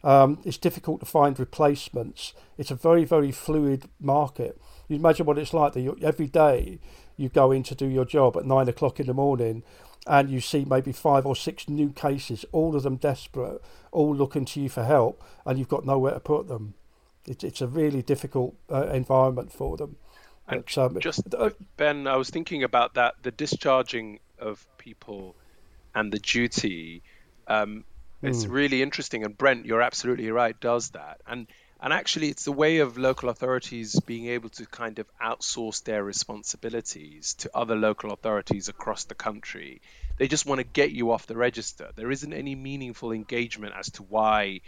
Um, 0.03 0.39
it's 0.47 0.57
difficult 0.57 1.01
to 1.01 1.07
find 1.07 1.39
replacements. 1.39 2.33
It's 2.57 2.71
a 2.71 2.75
very 2.75 3.05
very 3.05 3.33
fluid 3.33 3.85
market. 4.01 4.59
You 4.89 4.97
imagine 4.97 5.27
what 5.27 5.39
it's 5.39 5.53
like 5.53 5.75
that 5.75 5.99
every 6.03 6.27
day 6.27 6.79
you 7.19 7.29
go 7.29 7.53
in 7.53 7.63
to 7.65 7.75
do 7.75 7.87
your 7.87 8.07
job 8.07 8.35
at 8.39 8.47
nine 8.47 8.69
o'clock 8.69 8.99
in 8.99 9.07
the 9.07 9.15
morning, 9.15 9.63
and 10.07 10.31
you 10.31 10.41
see 10.41 10.65
maybe 10.65 10.93
five 10.93 11.27
or 11.27 11.37
six 11.37 11.69
new 11.69 11.91
cases, 11.91 12.47
all 12.51 12.75
of 12.75 12.83
them 12.83 12.97
desperate, 12.97 13.61
all 13.93 14.17
looking 14.17 14.47
to 14.47 14.61
you 14.63 14.71
for 14.71 14.85
help, 14.85 15.23
and 15.45 15.59
you've 15.59 15.69
got 15.69 15.85
nowhere 15.85 16.15
to 16.15 16.21
put 16.21 16.49
them 16.49 16.73
it, 17.31 17.45
it's 17.45 17.61
a 17.61 17.67
really 17.67 18.03
difficult 18.03 18.55
uh, 18.71 18.89
environment 18.89 19.53
for 19.53 19.77
them. 19.77 19.97
And 20.49 20.65
but, 20.65 20.79
um, 20.79 20.99
just 21.01 21.33
uh, 21.33 21.51
Ben, 21.77 22.07
I 22.07 22.17
was 22.17 22.29
thinking 22.29 22.65
about 22.65 22.95
that 22.95 23.15
the 23.23 23.31
discharging 23.31 24.19
of 24.39 24.67
people 24.79 25.37
and 25.95 26.13
the 26.13 26.19
duty. 26.19 27.03
Um, 27.47 27.85
it's 28.23 28.45
mm. 28.45 28.51
really 28.51 28.83
interesting, 28.83 29.25
and 29.25 29.37
Brent, 29.39 29.65
you're 29.65 29.81
absolutely 29.81 30.31
right, 30.31 30.59
does 30.61 30.91
that. 30.91 31.21
And 31.27 31.47
and 31.83 31.93
actually, 31.93 32.29
it's 32.29 32.47
a 32.47 32.53
way 32.53 32.79
of 32.79 32.99
local 32.99 33.31
authorities 33.31 33.99
being 34.01 34.27
able 34.27 34.51
to 34.51 34.67
kind 34.67 34.99
of 34.99 35.07
outsource 35.19 35.83
their 35.85 36.05
responsibilities 36.05 37.35
to 37.35 37.51
other 37.55 37.77
local 37.77 38.13
authorities 38.13 38.69
across 38.69 39.05
the 39.05 39.15
country. 39.15 39.81
They 40.19 40.29
just 40.29 40.45
want 40.45 40.59
to 40.59 40.65
get 40.65 40.91
you 40.91 41.13
off 41.13 41.27
the 41.27 41.37
register. 41.37 41.91
There 41.95 42.11
isn't 42.11 42.33
any 42.33 42.55
meaningful 42.55 43.13
engagement 43.13 43.75
as 43.79 43.91
to 43.93 44.03
why 44.03 44.61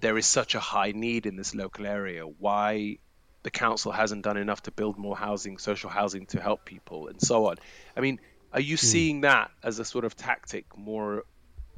there 0.00 0.16
is 0.16 0.26
such 0.26 0.54
a 0.54 0.60
high 0.60 0.92
need 0.92 1.26
in 1.26 1.36
this 1.36 1.54
local 1.54 1.86
area, 1.86 2.22
why 2.22 2.98
the 3.42 3.50
council 3.50 3.92
hasn't 3.92 4.24
done 4.24 4.36
enough 4.36 4.62
to 4.62 4.70
build 4.70 4.98
more 4.98 5.16
housing, 5.16 5.58
social 5.58 5.90
housing 5.90 6.26
to 6.26 6.40
help 6.40 6.64
people, 6.64 7.08
and 7.08 7.20
so 7.20 7.46
on. 7.46 7.56
I 7.96 8.00
mean, 8.00 8.20
are 8.52 8.60
you 8.60 8.76
mm. 8.76 8.80
seeing 8.80 9.20
that 9.22 9.50
as 9.62 9.78
a 9.78 9.84
sort 9.84 10.04
of 10.04 10.16
tactic 10.16 10.76
more 10.76 11.24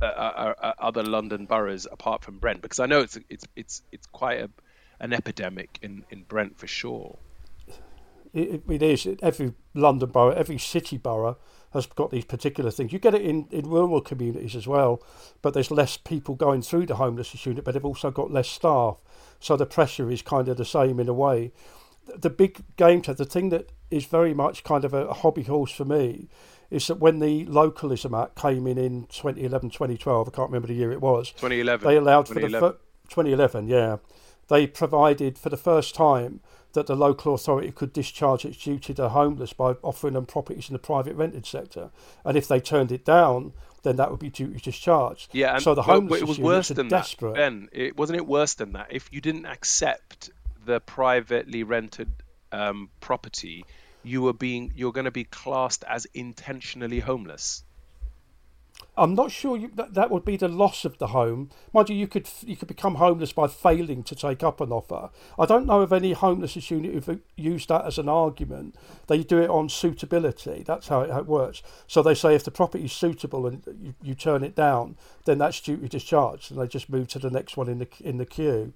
uh, 0.01 0.05
uh, 0.05 0.55
uh, 0.61 0.73
other 0.79 1.03
London 1.03 1.47
boroughs 1.47 1.87
apart 1.91 2.23
from 2.23 2.39
Brent? 2.39 2.63
Because 2.63 2.81
I 2.81 2.87
know 2.87 3.01
it's 3.01 3.19
it's 3.29 3.47
it's 3.57 3.83
it's 3.93 4.07
quite 4.07 4.41
a, 4.41 4.51
an 5.01 5.13
epidemic 5.13 5.79
in, 5.83 6.05
in 6.11 6.23
Brent 6.25 6.59
for 6.59 6.67
sure. 6.67 7.19
It, 8.33 8.63
it 8.69 8.83
is. 8.83 9.09
Every 9.23 9.55
London 9.75 10.11
borough, 10.11 10.33
every 10.33 10.59
city 10.59 10.99
borough 10.99 11.37
has 11.73 11.87
got 11.87 12.11
these 12.11 12.25
particular 12.25 12.71
things. 12.71 12.93
You 12.93 12.99
get 12.99 13.15
it 13.15 13.23
in, 13.23 13.47
in 13.51 13.69
rural 13.69 14.01
communities 14.01 14.57
as 14.57 14.67
well, 14.67 15.03
but 15.43 15.55
there's 15.55 15.71
less 15.71 15.97
people 15.97 16.35
going 16.35 16.63
through 16.63 16.87
the 16.87 16.97
homelessness 16.97 17.47
unit, 17.47 17.65
but 17.65 17.75
they've 17.75 17.85
also 17.85 18.11
got 18.11 18.31
less 18.31 18.49
staff. 18.49 18.97
So 19.39 19.57
the 19.57 19.67
pressure 19.67 20.11
is 20.11 20.23
kind 20.23 20.49
of 20.49 20.57
the 20.57 20.65
same 20.65 20.99
in 20.99 21.09
a 21.09 21.15
way. 21.15 21.53
The 22.15 22.31
big 22.31 22.63
game 22.77 23.03
to 23.03 23.15
the 23.15 23.25
thing 23.25 23.51
that 23.51 23.71
is 23.91 24.07
very 24.07 24.35
much 24.35 24.65
kind 24.65 24.85
of 24.85 24.93
a, 24.95 25.07
a 25.07 25.15
hobby 25.15 25.45
horse 25.45 25.73
for 25.73 25.85
me 25.85 26.29
is 26.71 26.87
that 26.87 26.97
when 26.97 27.19
the 27.19 27.45
Localism 27.47 28.15
Act 28.15 28.37
came 28.37 28.67
in 28.67 28.79
in 28.79 29.07
2011, 29.07 29.71
2012, 29.71 30.29
I 30.29 30.31
can't 30.31 30.51
remember 30.51 30.69
the 30.69 30.75
year 30.75 30.93
it 30.93 31.01
was. 31.01 31.31
2011. 31.33 31.87
They 31.87 31.97
allowed 31.97 32.29
for 32.29 32.35
the 32.35 32.41
2011, 33.09 33.67
yeah. 33.69 33.97
They 34.49 34.67
provided 34.67 35.39
for 35.39 35.49
the 35.49 35.57
first 35.57 35.95
time 35.95 36.41
that 36.73 36.87
the 36.87 36.95
local 36.95 37.35
authority 37.35 37.73
could 37.73 37.93
discharge 37.93 38.45
its 38.45 38.57
duty 38.57 38.95
to 38.95 39.03
the 39.03 39.09
homeless 39.11 39.53
by 39.53 39.73
offering 39.83 40.15
them 40.15 40.27
properties 40.27 40.69
in 40.69 40.73
the 40.73 40.79
private 40.79 41.15
rented 41.15 41.47
sector. 41.47 41.91
And 42.25 42.37
if 42.37 42.47
they 42.49 42.61
turned 42.61 42.93
it 42.93 43.05
down, 43.05 43.53
then 43.83 43.97
that 43.97 44.11
would 44.11 44.21
be 44.21 44.31
duty 44.31 44.61
discharged. 44.61 45.31
Yeah, 45.33 45.55
and 45.55 45.63
so 45.63 45.75
the 45.75 45.83
homeless 45.83 46.23
it 46.23 46.29
was 46.29 46.39
worse 46.39 46.69
than 46.69 46.89
desperate. 46.89 47.35
that. 47.35 47.37
Ben, 47.37 47.69
it 47.73 47.97
wasn't 47.97 48.19
it 48.19 48.27
worse 48.27 48.55
than 48.55 48.73
that. 48.73 48.89
If 48.91 49.09
you 49.13 49.21
didn't 49.21 49.47
accept 49.47 50.31
the 50.65 50.81
privately 50.81 51.63
rented 51.63 52.13
um, 52.53 52.91
property, 53.01 53.65
you 54.03 54.23
were 54.23 54.33
being 54.33 54.73
you're 54.75 54.93
going 54.93 55.05
to 55.07 55.11
be 55.11 55.25
classed 55.25 55.85
as 55.89 56.07
intentionally 56.15 57.01
homeless. 57.01 57.65
I'm 59.01 59.15
not 59.15 59.31
sure 59.31 59.57
you, 59.57 59.71
that 59.77 59.95
that 59.95 60.11
would 60.11 60.27
be 60.27 60.37
the 60.37 60.47
loss 60.47 60.85
of 60.85 60.99
the 60.99 61.09
home. 61.09 61.49
Mind 61.73 61.89
you, 61.89 61.97
you 61.97 62.07
could 62.07 62.29
you 62.43 62.55
could 62.55 62.69
become 62.69 62.97
homeless 62.97 63.33
by 63.33 63.49
failing 63.49 64.03
to 64.03 64.15
take 64.15 64.43
up 64.43 64.61
an 64.61 64.71
offer. 64.71 65.09
I 65.39 65.47
don't 65.47 65.65
know 65.65 65.81
of 65.81 65.91
any 65.91 66.13
homelessness 66.13 66.71
unit 66.71 66.93
who've 66.93 67.21
used 67.35 67.71
that 67.71 67.87
as 67.87 67.97
an 67.97 68.11
argument. 68.11 68.77
They 69.07 69.23
do 69.23 69.39
it 69.39 69.49
on 69.49 69.71
suitability. 69.71 70.65
That's 70.67 70.89
how 70.89 71.01
it, 71.01 71.11
how 71.11 71.21
it 71.21 71.27
works. 71.27 71.63
So 71.87 72.03
they 72.03 72.15
say 72.15 72.35
if 72.35 72.45
the 72.45 72.51
property 72.51 72.85
is 72.85 72.93
suitable 72.93 73.47
and 73.47 73.63
you, 73.81 73.95
you 74.03 74.15
turn 74.15 74.45
it 74.45 74.55
down, 74.55 74.99
then 75.25 75.39
that's 75.39 75.63
duty 75.63 75.89
discharged, 75.89 76.51
and 76.51 76.61
they 76.61 76.69
just 76.69 76.91
move 76.91 77.09
to 77.09 77.19
the 77.19 77.31
next 77.31 77.57
one 77.57 77.71
in 77.71 77.79
the 77.79 77.89
in 78.01 78.19
the 78.19 78.27
queue. 78.27 78.75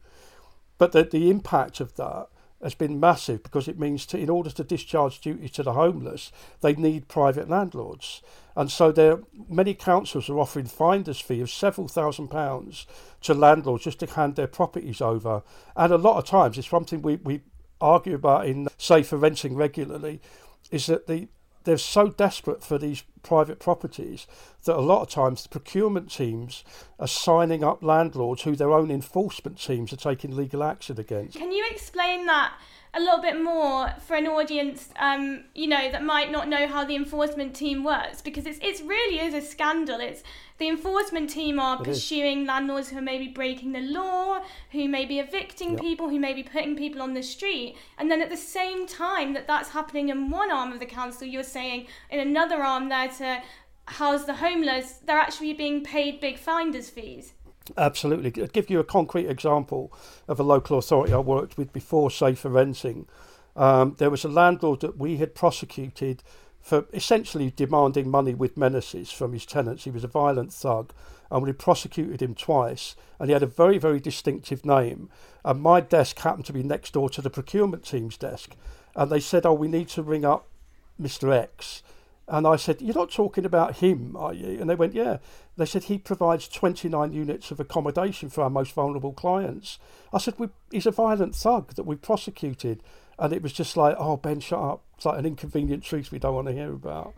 But 0.78 0.92
the 0.92 1.04
the 1.04 1.28
impact 1.30 1.80
of 1.80 1.96
that 1.96 2.28
has 2.64 2.74
been 2.74 2.98
massive 2.98 3.42
because 3.42 3.68
it 3.68 3.78
means 3.78 4.06
to, 4.06 4.18
in 4.18 4.30
order 4.30 4.50
to 4.50 4.64
discharge 4.64 5.20
duty 5.20 5.48
to 5.50 5.62
the 5.62 5.74
homeless, 5.74 6.32
they 6.62 6.74
need 6.74 7.06
private 7.06 7.48
landlords. 7.48 8.22
And 8.56 8.70
so 8.70 8.90
there 8.90 9.20
many 9.48 9.74
councils 9.74 10.28
are 10.28 10.38
offering 10.38 10.66
finder's 10.66 11.20
fee 11.20 11.40
of 11.40 11.50
several 11.50 11.88
thousand 11.88 12.28
pounds 12.28 12.86
to 13.22 13.34
landlords 13.34 13.84
just 13.84 14.00
to 14.00 14.06
hand 14.06 14.36
their 14.36 14.46
properties 14.46 15.00
over. 15.00 15.42
And 15.76 15.92
a 15.92 15.98
lot 15.98 16.18
of 16.18 16.24
times 16.24 16.58
it's 16.58 16.68
something 16.68 17.02
we, 17.02 17.16
we 17.16 17.42
argue 17.80 18.14
about 18.14 18.46
in 18.46 18.68
safer 18.78 19.16
renting 19.16 19.54
regularly, 19.54 20.20
is 20.70 20.86
that 20.86 21.06
the 21.06 21.28
they're 21.64 21.78
so 21.78 22.08
desperate 22.08 22.62
for 22.62 22.78
these 22.78 23.02
private 23.22 23.58
properties 23.58 24.26
that 24.64 24.76
a 24.76 24.80
lot 24.80 25.02
of 25.02 25.08
times 25.08 25.42
the 25.42 25.48
procurement 25.48 26.10
teams 26.10 26.62
are 26.98 27.08
signing 27.08 27.64
up 27.64 27.82
landlords 27.82 28.42
who 28.42 28.54
their 28.54 28.72
own 28.72 28.90
enforcement 28.90 29.58
teams 29.58 29.92
are 29.92 29.96
taking 29.96 30.36
legal 30.36 30.62
action 30.62 31.00
against. 31.00 31.36
Can 31.36 31.52
you 31.52 31.64
explain 31.70 32.26
that 32.26 32.52
a 32.96 33.00
little 33.00 33.20
bit 33.20 33.42
more 33.42 33.92
for 34.06 34.14
an 34.14 34.26
audience, 34.26 34.88
um, 34.98 35.44
you 35.54 35.66
know, 35.66 35.90
that 35.90 36.04
might 36.04 36.30
not 36.30 36.48
know 36.48 36.66
how 36.66 36.84
the 36.84 36.94
enforcement 36.94 37.54
team 37.54 37.82
works? 37.82 38.22
Because 38.22 38.46
it's 38.46 38.58
it 38.60 38.80
really 38.86 39.18
is 39.18 39.34
a 39.34 39.40
scandal. 39.40 40.00
It's 40.00 40.22
the 40.58 40.68
enforcement 40.68 41.30
team 41.30 41.58
are 41.58 41.80
it 41.80 41.84
pursuing 41.84 42.42
is. 42.42 42.48
landlords 42.48 42.88
who 42.88 42.98
are 42.98 43.02
maybe 43.02 43.28
breaking 43.28 43.72
the 43.72 43.80
law, 43.80 44.40
who 44.70 44.88
may 44.88 45.04
be 45.04 45.18
evicting 45.18 45.72
yep. 45.72 45.80
people, 45.80 46.08
who 46.08 46.20
may 46.20 46.32
be 46.32 46.42
putting 46.42 46.76
people 46.76 47.02
on 47.02 47.14
the 47.14 47.22
street, 47.22 47.76
and 47.98 48.10
then 48.10 48.22
at 48.22 48.30
the 48.30 48.36
same 48.36 48.86
time 48.86 49.34
that 49.34 49.46
that's 49.46 49.70
happening 49.70 50.08
in 50.08 50.30
one 50.30 50.50
arm 50.50 50.72
of 50.72 50.78
the 50.78 50.86
council, 50.86 51.26
you're 51.26 51.42
saying 51.42 51.86
in 52.10 52.20
another 52.20 52.62
arm 52.62 52.88
there 52.88 53.08
to 53.08 53.42
house 53.86 54.24
the 54.24 54.34
homeless, 54.34 55.00
they're 55.04 55.18
actually 55.18 55.52
being 55.52 55.84
paid 55.84 56.20
big 56.20 56.38
finders 56.38 56.88
fees. 56.88 57.33
Absolutely. 57.76 58.42
I'll 58.42 58.48
give 58.48 58.68
you 58.68 58.78
a 58.78 58.84
concrete 58.84 59.26
example 59.26 59.92
of 60.28 60.38
a 60.38 60.42
local 60.42 60.78
authority 60.78 61.12
I 61.12 61.18
worked 61.18 61.56
with 61.56 61.72
before 61.72 62.10
Safer 62.10 62.50
Renting. 62.50 63.06
Um, 63.56 63.94
there 63.98 64.10
was 64.10 64.24
a 64.24 64.28
landlord 64.28 64.80
that 64.80 64.98
we 64.98 65.16
had 65.16 65.34
prosecuted 65.34 66.22
for 66.60 66.86
essentially 66.92 67.52
demanding 67.54 68.10
money 68.10 68.34
with 68.34 68.56
menaces 68.56 69.10
from 69.12 69.32
his 69.32 69.46
tenants. 69.46 69.84
He 69.84 69.90
was 69.90 70.04
a 70.04 70.08
violent 70.08 70.52
thug, 70.52 70.92
and 71.30 71.42
we 71.42 71.52
prosecuted 71.52 72.22
him 72.22 72.34
twice, 72.34 72.96
and 73.18 73.28
he 73.28 73.32
had 73.34 73.42
a 73.42 73.46
very, 73.46 73.78
very 73.78 74.00
distinctive 74.00 74.64
name. 74.64 75.10
And 75.44 75.60
my 75.60 75.80
desk 75.80 76.18
happened 76.20 76.46
to 76.46 76.52
be 76.52 76.62
next 76.62 76.94
door 76.94 77.10
to 77.10 77.22
the 77.22 77.30
procurement 77.30 77.84
team's 77.84 78.16
desk, 78.16 78.56
and 78.96 79.10
they 79.10 79.20
said, 79.20 79.44
"Oh, 79.44 79.52
we 79.52 79.68
need 79.68 79.88
to 79.90 80.02
ring 80.02 80.24
up 80.24 80.46
Mr. 81.00 81.32
X." 81.32 81.82
And 82.26 82.46
I 82.46 82.56
said, 82.56 82.80
You're 82.80 82.94
not 82.94 83.10
talking 83.10 83.44
about 83.44 83.76
him, 83.76 84.16
are 84.16 84.32
you? 84.32 84.60
And 84.60 84.68
they 84.68 84.74
went, 84.74 84.94
Yeah. 84.94 85.18
They 85.56 85.66
said 85.66 85.84
he 85.84 85.98
provides 85.98 86.48
29 86.48 87.12
units 87.12 87.50
of 87.50 87.60
accommodation 87.60 88.28
for 88.28 88.42
our 88.42 88.50
most 88.50 88.72
vulnerable 88.72 89.12
clients. 89.12 89.78
I 90.12 90.18
said, 90.18 90.34
He's 90.70 90.86
a 90.86 90.90
violent 90.90 91.34
thug 91.34 91.74
that 91.74 91.84
we 91.84 91.96
prosecuted. 91.96 92.82
And 93.18 93.32
it 93.32 93.42
was 93.42 93.52
just 93.52 93.76
like, 93.76 93.96
Oh, 93.98 94.16
Ben, 94.16 94.40
shut 94.40 94.58
up. 94.58 94.82
It's 94.96 95.04
like 95.04 95.18
an 95.18 95.26
inconvenient 95.26 95.84
truth 95.84 96.10
we 96.10 96.18
don't 96.18 96.34
want 96.34 96.48
to 96.48 96.54
hear 96.54 96.72
about. 96.72 97.14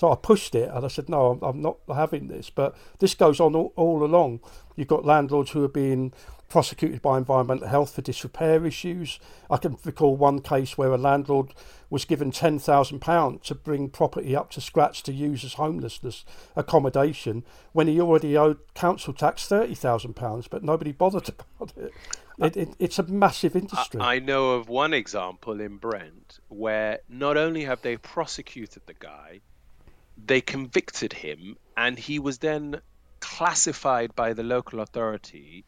So 0.00 0.10
I 0.10 0.14
pushed 0.14 0.54
it 0.54 0.70
and 0.72 0.82
I 0.82 0.88
said, 0.88 1.10
No, 1.10 1.26
I'm, 1.26 1.42
I'm 1.42 1.60
not 1.60 1.76
having 1.94 2.28
this. 2.28 2.48
But 2.48 2.74
this 3.00 3.14
goes 3.14 3.38
on 3.38 3.54
all, 3.54 3.74
all 3.76 4.02
along. 4.02 4.40
You've 4.74 4.88
got 4.88 5.04
landlords 5.04 5.50
who 5.50 5.62
are 5.62 5.68
being 5.68 6.14
prosecuted 6.48 7.02
by 7.02 7.18
environmental 7.18 7.68
health 7.68 7.94
for 7.94 8.00
disrepair 8.00 8.64
issues. 8.64 9.20
I 9.50 9.58
can 9.58 9.76
recall 9.84 10.16
one 10.16 10.40
case 10.40 10.78
where 10.78 10.90
a 10.90 10.96
landlord 10.96 11.52
was 11.90 12.06
given 12.06 12.32
£10,000 12.32 13.42
to 13.42 13.54
bring 13.54 13.90
property 13.90 14.34
up 14.34 14.50
to 14.52 14.62
scratch 14.62 15.02
to 15.02 15.12
use 15.12 15.44
as 15.44 15.54
homelessness 15.54 16.24
accommodation 16.56 17.44
when 17.72 17.86
he 17.86 18.00
already 18.00 18.38
owed 18.38 18.56
council 18.72 19.12
tax 19.12 19.46
£30,000, 19.46 20.48
but 20.48 20.64
nobody 20.64 20.92
bothered 20.92 21.28
about 21.58 21.76
it. 21.76 21.92
Uh, 22.40 22.46
it, 22.46 22.56
it, 22.56 22.68
it's 22.78 22.98
a 22.98 23.02
massive 23.02 23.54
industry. 23.54 24.00
I, 24.00 24.14
I 24.14 24.18
know 24.18 24.52
of 24.52 24.70
one 24.70 24.94
example 24.94 25.60
in 25.60 25.76
Brent 25.76 26.38
where 26.48 27.00
not 27.06 27.36
only 27.36 27.64
have 27.64 27.82
they 27.82 27.98
prosecuted 27.98 28.86
the 28.86 28.94
guy, 28.94 29.40
they 30.26 30.40
convicted 30.40 31.12
him, 31.12 31.56
and 31.76 31.98
he 31.98 32.18
was 32.18 32.38
then 32.38 32.80
classified 33.20 34.14
by 34.14 34.32
the 34.32 34.42
local 34.42 34.80
authority 34.80 35.64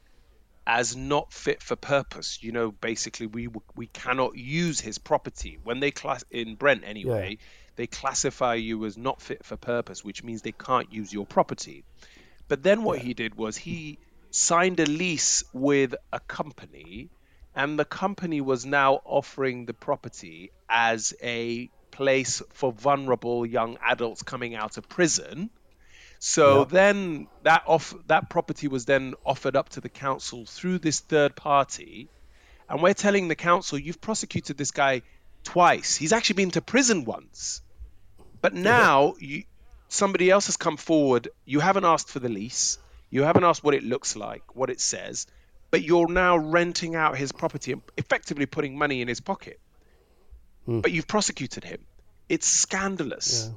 as 0.66 0.96
not 0.96 1.32
fit 1.32 1.62
for 1.62 1.76
purpose. 1.76 2.38
You 2.42 2.52
know, 2.52 2.70
basically, 2.70 3.26
we 3.26 3.48
we 3.74 3.86
cannot 3.86 4.36
use 4.36 4.80
his 4.80 4.98
property 4.98 5.58
when 5.62 5.80
they 5.80 5.90
class 5.90 6.24
in 6.30 6.54
Brent 6.54 6.84
anyway. 6.84 7.30
Yeah. 7.38 7.46
They 7.74 7.86
classify 7.86 8.54
you 8.54 8.84
as 8.84 8.98
not 8.98 9.22
fit 9.22 9.44
for 9.44 9.56
purpose, 9.56 10.04
which 10.04 10.22
means 10.22 10.42
they 10.42 10.52
can't 10.52 10.92
use 10.92 11.12
your 11.12 11.24
property. 11.24 11.84
But 12.46 12.62
then 12.62 12.82
what 12.82 12.98
yeah. 12.98 13.04
he 13.04 13.14
did 13.14 13.34
was 13.34 13.56
he 13.56 13.98
signed 14.30 14.78
a 14.78 14.84
lease 14.86 15.42
with 15.54 15.94
a 16.12 16.20
company, 16.20 17.08
and 17.54 17.78
the 17.78 17.86
company 17.86 18.42
was 18.42 18.66
now 18.66 19.00
offering 19.04 19.64
the 19.64 19.74
property 19.74 20.52
as 20.68 21.14
a 21.22 21.70
place 21.92 22.42
for 22.50 22.72
vulnerable 22.72 23.46
young 23.46 23.78
adults 23.80 24.22
coming 24.22 24.56
out 24.56 24.78
of 24.78 24.88
prison. 24.88 25.50
So 26.18 26.60
yep. 26.60 26.68
then 26.70 27.26
that 27.42 27.64
off 27.66 27.94
that 28.06 28.30
property 28.30 28.68
was 28.68 28.84
then 28.84 29.14
offered 29.24 29.56
up 29.56 29.68
to 29.70 29.80
the 29.80 29.88
council 29.88 30.46
through 30.46 30.78
this 30.78 31.00
third 31.00 31.36
party, 31.36 32.08
and 32.68 32.82
we're 32.82 32.94
telling 32.94 33.28
the 33.28 33.34
council 33.34 33.78
you've 33.78 34.00
prosecuted 34.00 34.56
this 34.56 34.70
guy 34.70 35.02
twice. 35.44 35.96
He's 35.96 36.12
actually 36.12 36.36
been 36.36 36.52
to 36.52 36.62
prison 36.62 37.04
once, 37.04 37.60
but 38.40 38.54
now 38.54 39.14
you, 39.18 39.44
somebody 39.88 40.30
else 40.30 40.46
has 40.46 40.56
come 40.56 40.76
forward. 40.76 41.28
You 41.44 41.60
haven't 41.60 41.84
asked 41.84 42.08
for 42.08 42.20
the 42.20 42.28
lease. 42.28 42.78
You 43.10 43.24
haven't 43.24 43.44
asked 43.44 43.62
what 43.62 43.74
it 43.74 43.82
looks 43.82 44.16
like, 44.16 44.56
what 44.56 44.70
it 44.70 44.80
says, 44.80 45.26
but 45.70 45.82
you're 45.82 46.08
now 46.08 46.36
renting 46.38 46.94
out 46.94 47.18
his 47.18 47.32
property 47.32 47.72
and 47.72 47.82
effectively 47.96 48.46
putting 48.46 48.78
money 48.78 49.02
in 49.02 49.08
his 49.08 49.20
pocket. 49.20 49.58
Hmm. 50.66 50.80
But 50.80 50.92
you've 50.92 51.08
prosecuted 51.08 51.64
him. 51.64 51.80
It's 52.28 52.46
scandalous. 52.46 53.48
Yeah. 53.48 53.56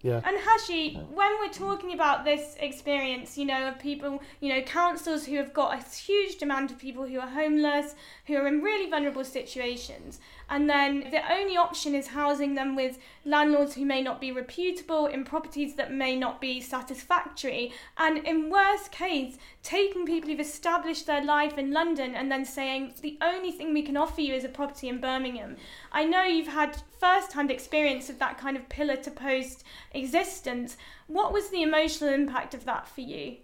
Yeah. 0.00 0.20
And 0.24 0.38
Hashi, 0.38 0.94
when 0.94 1.38
we're 1.40 1.52
talking 1.52 1.92
about 1.92 2.24
this 2.24 2.54
experience, 2.60 3.36
you 3.36 3.44
know, 3.44 3.68
of 3.68 3.80
people, 3.80 4.22
you 4.40 4.54
know, 4.54 4.62
councils 4.62 5.26
who 5.26 5.36
have 5.36 5.52
got 5.52 5.76
a 5.76 5.96
huge 5.96 6.36
demand 6.36 6.70
of 6.70 6.78
people 6.78 7.04
who 7.04 7.18
are 7.18 7.26
homeless, 7.26 7.96
who 8.26 8.36
are 8.36 8.46
in 8.46 8.62
really 8.62 8.88
vulnerable 8.88 9.24
situations, 9.24 10.20
and 10.50 10.68
then 10.68 11.10
the 11.10 11.32
only 11.32 11.56
option 11.56 11.94
is 11.94 12.08
housing 12.08 12.54
them 12.54 12.74
with 12.74 12.98
landlords 13.24 13.74
who 13.74 13.84
may 13.84 14.00
not 14.00 14.20
be 14.20 14.32
reputable 14.32 15.06
in 15.06 15.24
properties 15.24 15.74
that 15.74 15.92
may 15.92 16.16
not 16.16 16.40
be 16.40 16.60
satisfactory. 16.60 17.72
And 17.98 18.18
in 18.26 18.50
worst 18.50 18.90
case 18.90 19.36
taking 19.62 20.06
people 20.06 20.30
who've 20.30 20.40
established 20.40 21.06
their 21.06 21.22
life 21.22 21.58
in 21.58 21.72
London 21.72 22.14
and 22.14 22.32
then 22.32 22.46
saying 22.46 22.94
the 23.02 23.18
only 23.20 23.50
thing 23.50 23.74
we 23.74 23.82
can 23.82 23.96
offer 23.96 24.22
you 24.22 24.34
is 24.34 24.44
a 24.44 24.48
property 24.48 24.88
in 24.88 25.00
Birmingham. 25.00 25.56
I 25.92 26.04
know 26.04 26.22
you've 26.22 26.48
had 26.48 26.82
first-hand 26.98 27.50
experience 27.50 28.08
of 28.08 28.18
that 28.18 28.38
kind 28.38 28.56
of 28.56 28.68
pillar 28.70 28.96
to 28.96 29.10
post 29.10 29.64
existence. 29.92 30.78
What 31.08 31.32
was 31.32 31.50
the 31.50 31.62
emotional 31.62 32.12
impact 32.12 32.54
of 32.54 32.64
that 32.64 32.88
for 32.88 33.02
you? 33.02 33.36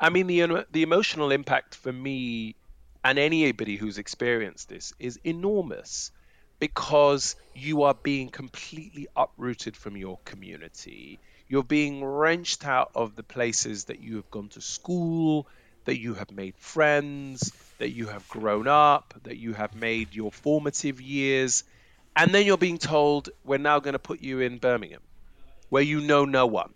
I 0.00 0.10
mean 0.10 0.26
the 0.26 0.66
the 0.72 0.82
emotional 0.82 1.30
impact 1.30 1.74
for 1.76 1.92
me 1.92 2.56
and 3.04 3.18
anybody 3.20 3.76
who's 3.76 3.98
experienced 3.98 4.68
this 4.68 4.92
is 4.98 5.18
enormous 5.22 6.10
because 6.58 7.36
you 7.54 7.82
are 7.82 7.94
being 7.94 8.28
completely 8.28 9.08
uprooted 9.16 9.76
from 9.76 9.96
your 9.96 10.18
community. 10.24 11.18
You're 11.48 11.62
being 11.62 12.04
wrenched 12.04 12.66
out 12.66 12.90
of 12.94 13.14
the 13.14 13.22
places 13.22 13.84
that 13.84 14.00
you 14.00 14.16
have 14.16 14.30
gone 14.30 14.48
to 14.50 14.60
school, 14.60 15.46
that 15.84 15.98
you 15.98 16.14
have 16.14 16.30
made 16.30 16.56
friends, 16.58 17.52
that 17.78 17.90
you 17.90 18.08
have 18.08 18.28
grown 18.28 18.68
up, 18.68 19.14
that 19.24 19.36
you 19.36 19.52
have 19.54 19.74
made 19.74 20.14
your 20.14 20.32
formative 20.32 21.00
years. 21.00 21.64
And 22.14 22.34
then 22.34 22.46
you're 22.46 22.58
being 22.58 22.78
told, 22.78 23.28
we're 23.44 23.58
now 23.58 23.78
going 23.78 23.92
to 23.92 23.98
put 23.98 24.20
you 24.20 24.40
in 24.40 24.58
Birmingham, 24.58 25.02
where 25.68 25.82
you 25.82 26.00
know 26.00 26.24
no 26.24 26.46
one, 26.46 26.72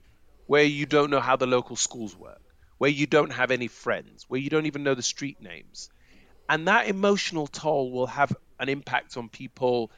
where 0.47 0.65
you 0.65 0.87
don't 0.87 1.11
know 1.11 1.21
how 1.21 1.37
the 1.37 1.47
local 1.47 1.77
schools 1.77 2.17
work, 2.17 2.41
where 2.79 2.91
you 2.91 3.07
don't 3.07 3.33
have 3.33 3.51
any 3.51 3.67
friends, 3.69 4.25
where 4.29 4.41
you 4.41 4.51
don't 4.51 4.67
even 4.67 4.83
know 4.83 4.95
the 4.95 5.03
street 5.03 5.41
names. 5.41 5.89
And 6.49 6.69
that 6.69 6.89
emotional 6.89 7.47
toll 7.47 7.91
will 7.91 8.09
have 8.09 8.37
an 8.61 8.69
impact 8.69 9.17
on 9.17 9.29
people 9.29 9.90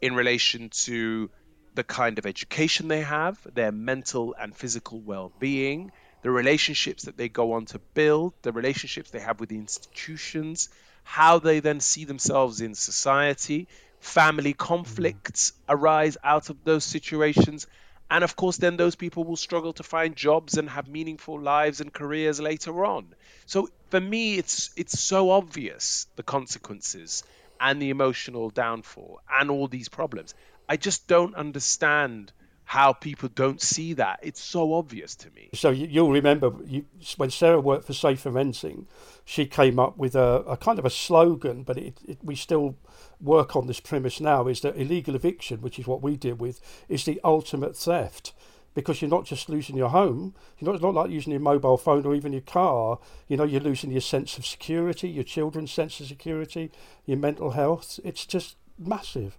in 0.00 0.14
relation 0.14 0.68
to 0.70 1.30
the 1.74 1.84
kind 1.84 2.18
of 2.18 2.26
education 2.26 2.88
they 2.88 3.00
have, 3.00 3.38
their 3.54 3.72
mental 3.72 4.34
and 4.38 4.54
physical 4.54 5.00
well 5.00 5.32
being, 5.38 5.90
the 6.22 6.30
relationships 6.30 7.04
that 7.04 7.16
they 7.16 7.28
go 7.28 7.52
on 7.52 7.64
to 7.66 7.78
build, 7.94 8.34
the 8.42 8.52
relationships 8.52 9.10
they 9.10 9.20
have 9.20 9.40
with 9.40 9.48
the 9.48 9.56
institutions, 9.56 10.68
how 11.02 11.38
they 11.38 11.60
then 11.60 11.80
see 11.80 12.04
themselves 12.04 12.60
in 12.60 12.74
society. 12.74 13.68
Family 14.00 14.52
conflicts 14.52 15.52
arise 15.68 16.16
out 16.22 16.50
of 16.50 16.62
those 16.64 16.84
situations. 16.84 17.66
And 18.10 18.24
of 18.24 18.34
course, 18.34 18.56
then 18.56 18.76
those 18.76 18.96
people 18.96 19.24
will 19.24 19.36
struggle 19.36 19.72
to 19.74 19.82
find 19.82 20.16
jobs 20.16 20.58
and 20.58 20.68
have 20.68 20.88
meaningful 20.88 21.40
lives 21.40 21.80
and 21.80 21.92
careers 21.92 22.40
later 22.40 22.84
on. 22.84 23.14
So 23.46 23.68
for 23.90 24.00
me, 24.00 24.36
it's 24.36 24.70
it's 24.76 24.98
so 25.00 25.30
obvious 25.30 26.06
the 26.16 26.22
consequences 26.22 27.22
and 27.60 27.80
the 27.80 27.90
emotional 27.90 28.50
downfall 28.50 29.20
and 29.30 29.50
all 29.50 29.68
these 29.68 29.88
problems. 29.88 30.34
I 30.68 30.76
just 30.76 31.06
don't 31.06 31.34
understand 31.34 32.32
how 32.64 32.92
people 32.92 33.28
don't 33.28 33.60
see 33.60 33.94
that. 33.94 34.20
It's 34.22 34.40
so 34.40 34.74
obvious 34.74 35.16
to 35.16 35.30
me. 35.30 35.50
So 35.54 35.70
you, 35.70 36.04
will 36.04 36.12
remember 36.12 36.52
you, 36.64 36.84
when 37.16 37.30
Sarah 37.30 37.60
worked 37.60 37.84
for 37.84 37.92
Safer 37.92 38.30
Renting, 38.30 38.86
she 39.24 39.44
came 39.46 39.80
up 39.80 39.98
with 39.98 40.14
a, 40.14 40.44
a 40.46 40.56
kind 40.56 40.78
of 40.78 40.84
a 40.84 40.90
slogan, 40.90 41.64
but 41.64 41.76
it, 41.76 41.98
it, 42.06 42.18
we 42.22 42.36
still 42.36 42.76
work 43.20 43.56
on 43.56 43.66
this 43.66 43.80
premise 43.80 44.20
now: 44.20 44.46
is 44.46 44.60
that 44.60 44.76
illegal 44.76 45.16
eviction, 45.16 45.60
which 45.62 45.80
is 45.80 45.88
what 45.88 46.00
we 46.00 46.16
deal 46.16 46.36
with, 46.36 46.60
is 46.88 47.04
the 47.04 47.20
ultimate 47.24 47.76
theft 47.76 48.32
because 48.74 49.02
you're 49.02 49.10
not 49.10 49.24
just 49.24 49.48
losing 49.48 49.76
your 49.76 49.88
home. 49.88 50.34
You're 50.58 50.66
not, 50.66 50.74
it's 50.76 50.82
not 50.82 50.94
like 50.94 51.10
using 51.10 51.32
your 51.32 51.40
mobile 51.40 51.76
phone 51.76 52.06
or 52.06 52.14
even 52.14 52.32
your 52.32 52.42
car. 52.42 52.98
You 53.28 53.36
know, 53.36 53.44
you're 53.44 53.60
losing 53.60 53.90
your 53.90 54.00
sense 54.00 54.38
of 54.38 54.46
security, 54.46 55.08
your 55.08 55.24
children's 55.24 55.72
sense 55.72 56.00
of 56.00 56.06
security, 56.06 56.70
your 57.04 57.18
mental 57.18 57.50
health. 57.50 57.98
It's 58.04 58.26
just 58.26 58.56
massive. 58.78 59.36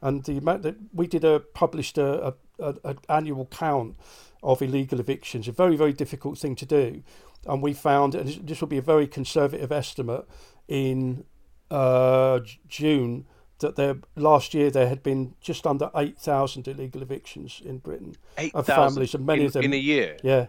And 0.00 0.24
the 0.24 0.38
amount 0.38 0.62
that 0.62 0.76
we 0.92 1.06
did 1.06 1.24
a 1.24 1.40
published 1.40 1.96
a, 1.96 2.34
a, 2.58 2.74
a, 2.84 2.96
annual 3.08 3.46
count 3.46 3.96
of 4.42 4.60
illegal 4.60 4.98
evictions, 4.98 5.46
a 5.46 5.52
very 5.52 5.76
very 5.76 5.92
difficult 5.92 6.38
thing 6.38 6.56
to 6.56 6.66
do, 6.66 7.04
and 7.46 7.62
we 7.62 7.72
found, 7.72 8.16
and 8.16 8.28
this 8.28 8.60
will 8.60 8.68
be 8.68 8.78
a 8.78 8.82
very 8.82 9.06
conservative 9.06 9.70
estimate, 9.70 10.26
in 10.66 11.24
uh, 11.70 12.40
June 12.68 13.26
that 13.62 13.76
there 13.76 13.96
last 14.14 14.54
year 14.54 14.70
there 14.70 14.88
had 14.88 15.02
been 15.02 15.34
just 15.40 15.66
under 15.66 15.90
8,000 15.96 16.68
illegal 16.68 17.02
evictions 17.02 17.62
in 17.64 17.78
Britain. 17.78 18.16
8, 18.36 18.54
of 18.54 18.66
families, 18.66 19.14
and 19.14 19.24
many 19.24 19.40
in, 19.40 19.46
of 19.46 19.52
them 19.54 19.64
in 19.64 19.72
a 19.72 19.76
year. 19.76 20.18
Yeah, 20.22 20.46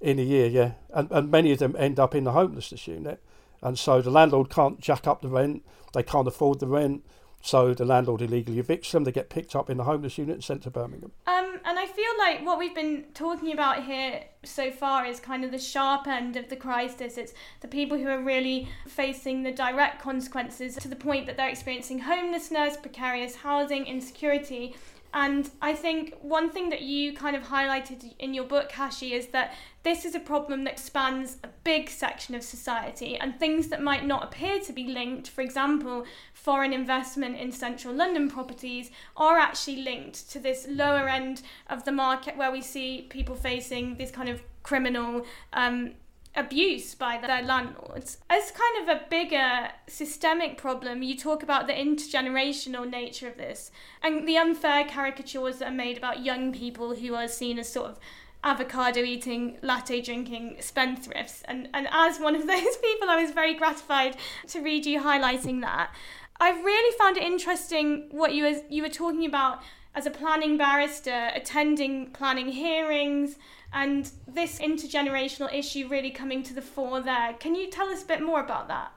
in 0.00 0.18
a 0.18 0.22
year, 0.22 0.46
yeah, 0.46 0.72
and 0.92 1.10
and 1.12 1.30
many 1.30 1.52
of 1.52 1.60
them 1.60 1.76
end 1.78 2.00
up 2.00 2.14
in 2.14 2.24
the 2.24 2.32
homelessness 2.32 2.86
unit, 2.88 3.22
and 3.62 3.78
so 3.78 4.02
the 4.02 4.10
landlord 4.10 4.50
can't 4.50 4.80
jack 4.80 5.06
up 5.06 5.22
the 5.22 5.28
rent, 5.28 5.64
they 5.92 6.02
can't 6.02 6.26
afford 6.26 6.60
the 6.60 6.66
rent, 6.66 7.04
so 7.44 7.74
the 7.74 7.84
landlord 7.84 8.22
illegally 8.22 8.60
evicts 8.60 8.90
them. 8.90 9.04
They 9.04 9.12
get 9.12 9.28
picked 9.28 9.54
up 9.54 9.68
in 9.68 9.76
the 9.76 9.84
homeless 9.84 10.16
unit 10.16 10.36
and 10.36 10.42
sent 10.42 10.62
to 10.62 10.70
Birmingham. 10.70 11.12
Um, 11.26 11.60
and 11.66 11.78
I 11.78 11.84
feel 11.84 12.10
like 12.18 12.44
what 12.44 12.58
we've 12.58 12.74
been 12.74 13.04
talking 13.12 13.52
about 13.52 13.84
here 13.84 14.24
so 14.44 14.70
far 14.70 15.04
is 15.04 15.20
kind 15.20 15.44
of 15.44 15.50
the 15.50 15.58
sharp 15.58 16.06
end 16.06 16.36
of 16.36 16.48
the 16.48 16.56
crisis. 16.56 17.18
It's 17.18 17.34
the 17.60 17.68
people 17.68 17.98
who 17.98 18.08
are 18.08 18.22
really 18.22 18.68
facing 18.86 19.42
the 19.42 19.52
direct 19.52 20.00
consequences 20.00 20.76
to 20.76 20.88
the 20.88 20.96
point 20.96 21.26
that 21.26 21.36
they're 21.36 21.50
experiencing 21.50 21.98
homelessness, 21.98 22.78
precarious 22.78 23.36
housing, 23.36 23.86
insecurity. 23.86 24.74
And 25.14 25.48
I 25.62 25.74
think 25.74 26.16
one 26.22 26.50
thing 26.50 26.70
that 26.70 26.82
you 26.82 27.12
kind 27.12 27.36
of 27.36 27.44
highlighted 27.44 28.14
in 28.18 28.34
your 28.34 28.44
book, 28.44 28.72
Hashi, 28.72 29.12
is 29.12 29.28
that 29.28 29.54
this 29.84 30.04
is 30.04 30.16
a 30.16 30.20
problem 30.20 30.64
that 30.64 30.80
spans 30.80 31.36
a 31.44 31.48
big 31.62 31.88
section 31.88 32.34
of 32.34 32.42
society 32.42 33.16
and 33.16 33.38
things 33.38 33.68
that 33.68 33.80
might 33.80 34.04
not 34.04 34.24
appear 34.24 34.58
to 34.58 34.72
be 34.72 34.88
linked, 34.88 35.28
for 35.28 35.42
example, 35.42 36.04
foreign 36.44 36.74
investment 36.74 37.38
in 37.38 37.50
central 37.50 37.94
London 37.94 38.28
properties, 38.28 38.90
are 39.16 39.38
actually 39.38 39.76
linked 39.76 40.30
to 40.30 40.38
this 40.38 40.66
lower 40.68 41.08
end 41.08 41.40
of 41.70 41.86
the 41.86 41.90
market 41.90 42.36
where 42.36 42.52
we 42.52 42.60
see 42.60 43.06
people 43.08 43.34
facing 43.34 43.96
this 43.96 44.10
kind 44.10 44.28
of 44.28 44.42
criminal 44.62 45.24
um, 45.54 45.92
abuse 46.36 46.94
by 46.94 47.16
their 47.16 47.42
landlords. 47.42 48.18
As 48.28 48.50
kind 48.50 48.82
of 48.82 48.94
a 48.94 49.08
bigger 49.08 49.70
systemic 49.86 50.58
problem, 50.58 51.02
you 51.02 51.16
talk 51.16 51.42
about 51.42 51.66
the 51.66 51.72
intergenerational 51.72 52.90
nature 52.90 53.26
of 53.26 53.38
this 53.38 53.70
and 54.02 54.28
the 54.28 54.36
unfair 54.36 54.84
caricatures 54.84 55.60
that 55.60 55.68
are 55.68 55.74
made 55.74 55.96
about 55.96 56.26
young 56.26 56.52
people 56.52 56.94
who 56.96 57.14
are 57.14 57.26
seen 57.26 57.58
as 57.58 57.72
sort 57.72 57.86
of 57.86 57.98
avocado 58.44 59.00
eating, 59.00 59.56
latte 59.62 60.02
drinking 60.02 60.58
spendthrifts. 60.60 61.42
And, 61.46 61.68
and 61.72 61.88
as 61.90 62.20
one 62.20 62.36
of 62.36 62.46
those 62.46 62.76
people, 62.76 63.08
I 63.08 63.22
was 63.22 63.30
very 63.30 63.54
gratified 63.54 64.18
to 64.48 64.60
read 64.60 64.84
you 64.84 65.00
highlighting 65.00 65.62
that. 65.62 65.90
I 66.40 66.50
really 66.50 66.98
found 66.98 67.16
it 67.16 67.22
interesting 67.22 68.08
what 68.10 68.34
you 68.34 68.44
was 68.44 68.58
you 68.68 68.82
were 68.82 68.88
talking 68.88 69.24
about 69.24 69.60
as 69.94 70.06
a 70.06 70.10
planning 70.10 70.56
barrister, 70.56 71.30
attending 71.34 72.10
planning 72.10 72.48
hearings, 72.48 73.36
and 73.72 74.10
this 74.26 74.58
intergenerational 74.58 75.52
issue 75.54 75.86
really 75.88 76.10
coming 76.10 76.42
to 76.42 76.54
the 76.54 76.62
fore 76.62 77.00
there. 77.00 77.34
Can 77.34 77.54
you 77.54 77.70
tell 77.70 77.88
us 77.88 78.02
a 78.02 78.06
bit 78.06 78.20
more 78.22 78.40
about 78.40 78.68
that? 78.68 78.92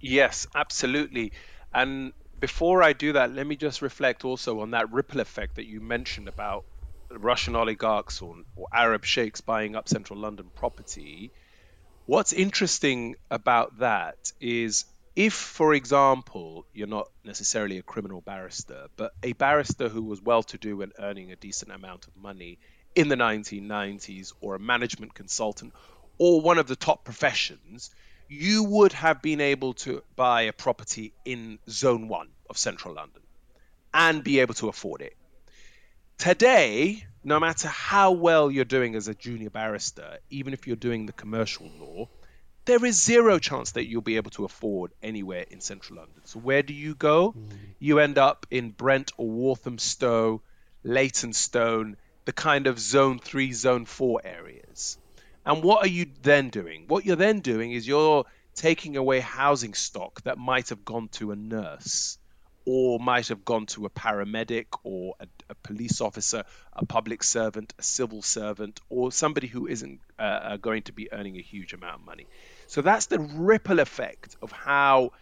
Yes, 0.00 0.46
absolutely. 0.54 1.32
And 1.72 2.12
before 2.40 2.82
I 2.82 2.92
do 2.92 3.12
that, 3.12 3.32
let 3.32 3.46
me 3.46 3.54
just 3.54 3.82
reflect 3.82 4.24
also 4.24 4.60
on 4.60 4.72
that 4.72 4.92
ripple 4.92 5.20
effect 5.20 5.56
that 5.56 5.66
you 5.66 5.80
mentioned 5.80 6.26
about 6.26 6.64
Russian 7.08 7.54
oligarchs 7.54 8.20
or, 8.20 8.36
or 8.56 8.66
Arab 8.72 9.04
sheikhs 9.04 9.40
buying 9.40 9.76
up 9.76 9.88
central 9.88 10.18
London 10.18 10.50
property. 10.56 11.30
What's 12.06 12.32
interesting 12.32 13.14
about 13.30 13.78
that 13.78 14.32
is 14.40 14.86
if, 15.14 15.34
for 15.34 15.74
example, 15.74 16.66
you're 16.72 16.86
not 16.86 17.08
necessarily 17.24 17.78
a 17.78 17.82
criminal 17.82 18.20
barrister, 18.20 18.86
but 18.96 19.12
a 19.22 19.32
barrister 19.34 19.88
who 19.88 20.02
was 20.02 20.22
well 20.22 20.42
to 20.44 20.58
do 20.58 20.80
and 20.82 20.92
earning 20.98 21.32
a 21.32 21.36
decent 21.36 21.70
amount 21.70 22.06
of 22.06 22.16
money 22.16 22.58
in 22.94 23.08
the 23.08 23.16
1990s, 23.16 24.32
or 24.40 24.54
a 24.54 24.58
management 24.58 25.14
consultant, 25.14 25.72
or 26.18 26.40
one 26.40 26.58
of 26.58 26.66
the 26.66 26.76
top 26.76 27.04
professions, 27.04 27.90
you 28.28 28.64
would 28.64 28.92
have 28.92 29.20
been 29.20 29.40
able 29.40 29.74
to 29.74 30.02
buy 30.16 30.42
a 30.42 30.52
property 30.52 31.12
in 31.24 31.58
zone 31.68 32.08
one 32.08 32.28
of 32.48 32.56
central 32.56 32.94
London 32.94 33.22
and 33.92 34.24
be 34.24 34.40
able 34.40 34.54
to 34.54 34.68
afford 34.68 35.02
it. 35.02 35.16
Today, 36.18 37.04
no 37.24 37.40
matter 37.40 37.68
how 37.68 38.12
well 38.12 38.50
you're 38.50 38.64
doing 38.64 38.94
as 38.94 39.08
a 39.08 39.14
junior 39.14 39.50
barrister, 39.50 40.18
even 40.30 40.52
if 40.52 40.66
you're 40.66 40.76
doing 40.76 41.06
the 41.06 41.12
commercial 41.12 41.70
law, 41.78 42.08
there 42.64 42.84
is 42.84 43.02
zero 43.02 43.38
chance 43.38 43.72
that 43.72 43.86
you'll 43.86 44.02
be 44.02 44.16
able 44.16 44.30
to 44.32 44.44
afford 44.44 44.92
anywhere 45.02 45.44
in 45.50 45.60
central 45.60 45.98
London. 45.98 46.22
So 46.24 46.38
where 46.38 46.62
do 46.62 46.72
you 46.72 46.94
go? 46.94 47.32
Mm. 47.32 47.56
You 47.78 47.98
end 47.98 48.18
up 48.18 48.46
in 48.50 48.70
Brent 48.70 49.12
or 49.16 49.28
Walthamstow, 49.28 50.42
Leytonstone, 50.84 51.96
the 52.24 52.32
kind 52.32 52.66
of 52.66 52.78
zone 52.78 53.18
three, 53.18 53.52
zone 53.52 53.84
four 53.84 54.20
areas. 54.24 54.98
And 55.44 55.62
what 55.64 55.84
are 55.84 55.88
you 55.88 56.06
then 56.22 56.50
doing? 56.50 56.84
What 56.86 57.04
you're 57.04 57.16
then 57.16 57.40
doing 57.40 57.72
is 57.72 57.86
you're 57.86 58.24
taking 58.54 58.96
away 58.96 59.18
housing 59.18 59.74
stock 59.74 60.22
that 60.22 60.38
might 60.38 60.68
have 60.68 60.84
gone 60.84 61.08
to 61.08 61.32
a 61.32 61.36
nurse 61.36 62.18
or 62.64 62.98
might 63.00 63.28
have 63.28 63.44
gone 63.44 63.66
to 63.66 63.86
a 63.86 63.90
paramedic 63.90 64.66
or 64.84 65.14
a, 65.20 65.26
a 65.50 65.54
police 65.56 66.00
officer, 66.00 66.44
a 66.72 66.84
public 66.84 67.22
servant, 67.22 67.74
a 67.78 67.82
civil 67.82 68.22
servant, 68.22 68.80
or 68.88 69.12
somebody 69.12 69.46
who 69.46 69.66
isn't 69.66 70.00
uh, 70.18 70.22
uh 70.22 70.56
going 70.56 70.82
to 70.82 70.92
be 70.92 71.12
earning 71.12 71.36
a 71.36 71.42
huge 71.42 71.72
amount 71.72 72.00
of 72.00 72.06
money. 72.06 72.26
So 72.66 72.82
that's 72.82 73.06
the 73.06 73.18
ripple 73.18 73.80
effect 73.80 74.36
of 74.42 74.52
how 74.52 75.12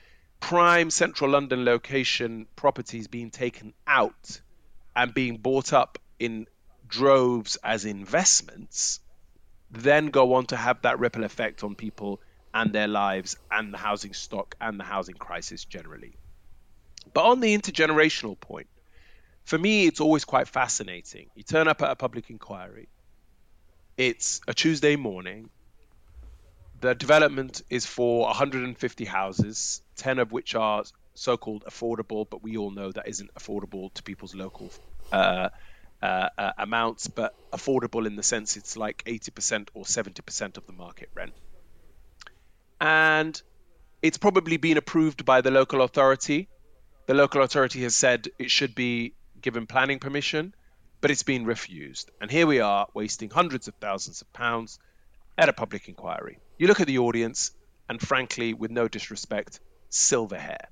prime 0.40 0.90
central 0.90 1.31
London 1.31 1.64
location 1.64 2.46
properties 2.57 3.09
being 3.09 3.31
taken 3.31 3.74
out 3.87 4.40
and 4.96 5.12
being 5.12 5.37
bought 5.37 5.72
up 5.72 5.98
in 6.18 6.46
droves 6.88 7.57
as 7.62 7.85
investments 7.85 9.00
then 9.70 10.09
go 10.09 10.35
on 10.35 10.46
to 10.46 10.57
have 10.57 10.83
that 10.83 10.98
ripple 10.98 11.24
effect 11.24 11.62
on 11.62 11.74
people 11.74 12.20
and 12.53 12.72
their 12.72 12.88
lives 12.88 13.37
and 13.50 13.72
the 13.72 13.79
housing 13.79 14.12
stock 14.12 14.57
and 14.61 14.81
the 14.81 14.85
housing 14.85 15.14
crisis 15.14 15.64
generally. 15.64 16.16
But 17.13 17.25
on 17.25 17.41
the 17.41 17.57
intergenerational 17.57 18.39
point, 18.39 18.69
for 19.45 19.59
me, 19.59 19.87
it's 19.87 20.01
always 20.01 20.25
quite 20.25 20.49
fascinating. 20.49 21.29
You 21.35 21.43
turn 21.43 21.67
up 21.67 21.83
at 21.83 21.91
a 21.91 21.97
public 21.97 22.31
inquiry, 22.31 22.89
it's 23.97 24.41
a 24.47 24.55
Tuesday 24.55 24.97
morning. 24.97 25.51
The 26.81 26.95
development 26.95 27.63
is 27.69 27.85
for 27.85 28.25
150 28.27 29.05
houses, 29.05 29.83
10 29.97 30.19
of 30.19 30.33
which 30.33 30.55
are 30.55 30.85
so 31.15 31.37
called 31.37 31.65
affordable, 31.69 32.27
but 32.29 32.43
we 32.43 32.57
all 32.57 32.71
know 32.71 32.91
that 32.91 33.09
isn't 33.09 33.33
affordable 33.35 33.93
to 33.95 34.03
people's 34.03 34.35
local 34.35 34.71
uh, 35.13 35.51
uh, 36.03 36.29
uh, 36.39 36.53
amounts, 36.57 37.09
but 37.09 37.35
affordable 37.53 38.07
in 38.07 38.17
the 38.17 38.23
sense 38.23 38.57
it's 38.57 38.77
like 38.77 39.05
80% 39.05 39.69
or 39.75 39.85
70% 39.85 40.57
of 40.57 40.67
the 40.67 40.73
market 40.73 41.11
rent. 41.15 41.35
And 42.81 43.41
it's 44.01 44.17
probably 44.17 44.57
been 44.57 44.79
approved 44.79 45.27
by 45.27 45.43
the 45.43 45.51
local 45.51 45.83
authority. 45.83 46.49
The 47.11 47.16
local 47.16 47.42
authority 47.42 47.83
has 47.83 47.96
said 47.96 48.29
it 48.38 48.53
should 48.53 48.77
be 48.77 49.14
given 49.42 49.66
planning 49.66 49.99
permission, 49.99 50.55
but 51.01 51.11
it's 51.11 51.25
been 51.25 51.44
refused. 51.44 52.09
And 52.20 52.31
here 52.31 52.46
we 52.46 52.61
are 52.61 52.87
wasting 52.94 53.31
hundreds 53.31 53.66
of 53.66 53.75
thousands 53.75 54.23
of 54.23 54.33
pounds 54.33 54.79
at 55.37 55.49
a 55.49 55.53
public 55.53 55.88
inquiry. 55.88 56.38
You 56.57 56.68
look 56.68 56.79
at 56.79 56.87
the 56.87 56.99
audience, 56.99 57.51
and 57.88 58.01
frankly, 58.01 58.55
with 58.55 58.70
no 58.70 58.87
disrespect, 58.87 59.59
silver 59.88 60.38
hair. 60.38 60.68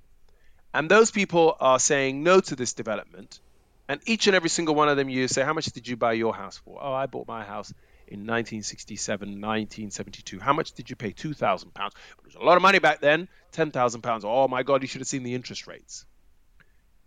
And 0.72 0.88
those 0.88 1.10
people 1.10 1.56
are 1.58 1.80
saying 1.80 2.22
no 2.22 2.38
to 2.38 2.54
this 2.54 2.72
development 2.72 3.40
and 3.88 4.00
each 4.04 4.26
and 4.26 4.36
every 4.36 4.50
single 4.50 4.74
one 4.74 4.90
of 4.90 4.98
them, 4.98 5.08
you 5.08 5.26
say, 5.28 5.42
How 5.42 5.54
much 5.54 5.66
did 5.66 5.88
you 5.88 5.96
buy 5.96 6.12
your 6.12 6.34
house 6.34 6.58
for? 6.58 6.78
Oh, 6.80 6.92
I 6.92 7.06
bought 7.06 7.26
my 7.26 7.42
house 7.42 7.72
in 8.06 8.20
1967, 8.20 9.28
1972. 9.28 10.38
How 10.38 10.52
much 10.52 10.72
did 10.72 10.90
you 10.90 10.96
pay? 10.96 11.12
£2,000. 11.12 11.66
It 11.66 11.92
was 12.24 12.34
a 12.34 12.44
lot 12.44 12.56
of 12.56 12.62
money 12.62 12.78
back 12.78 13.00
then. 13.00 13.28
£10,000. 13.52 14.20
Oh 14.24 14.46
my 14.46 14.62
God, 14.62 14.82
you 14.82 14.88
should 14.88 15.00
have 15.00 15.08
seen 15.08 15.22
the 15.22 15.34
interest 15.34 15.66
rates. 15.66 16.04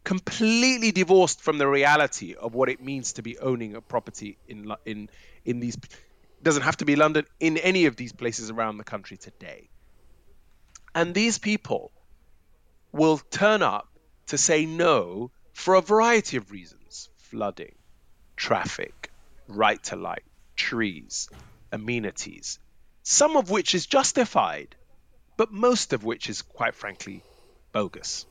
Completely 0.03 0.91
divorced 0.91 1.41
from 1.41 1.57
the 1.57 1.67
reality 1.67 2.35
of 2.35 2.53
what 2.55 2.69
it 2.69 2.81
means 2.81 3.13
to 3.13 3.21
be 3.21 3.37
owning 3.37 3.75
a 3.75 3.81
property 3.81 4.37
in 4.47 4.73
in 4.85 5.09
in 5.45 5.59
these. 5.59 5.77
Doesn't 6.41 6.63
have 6.63 6.77
to 6.77 6.85
be 6.85 6.95
London. 6.95 7.25
In 7.39 7.57
any 7.57 7.85
of 7.85 7.95
these 7.95 8.11
places 8.11 8.49
around 8.49 8.77
the 8.77 8.83
country 8.83 9.17
today. 9.17 9.69
And 10.95 11.13
these 11.13 11.37
people 11.37 11.91
will 12.91 13.17
turn 13.17 13.61
up 13.61 13.87
to 14.27 14.37
say 14.37 14.65
no 14.65 15.31
for 15.53 15.75
a 15.75 15.81
variety 15.81 16.37
of 16.37 16.51
reasons 16.51 17.09
flooding, 17.17 17.75
traffic, 18.35 19.11
right 19.47 19.81
to 19.83 19.95
light, 19.95 20.23
trees, 20.55 21.29
amenities, 21.71 22.59
some 23.03 23.37
of 23.37 23.49
which 23.49 23.73
is 23.73 23.85
justified, 23.85 24.75
but 25.37 25.51
most 25.51 25.93
of 25.93 26.03
which 26.03 26.29
is 26.29 26.41
quite 26.41 26.75
frankly 26.75 27.23
bogus. 27.71 28.25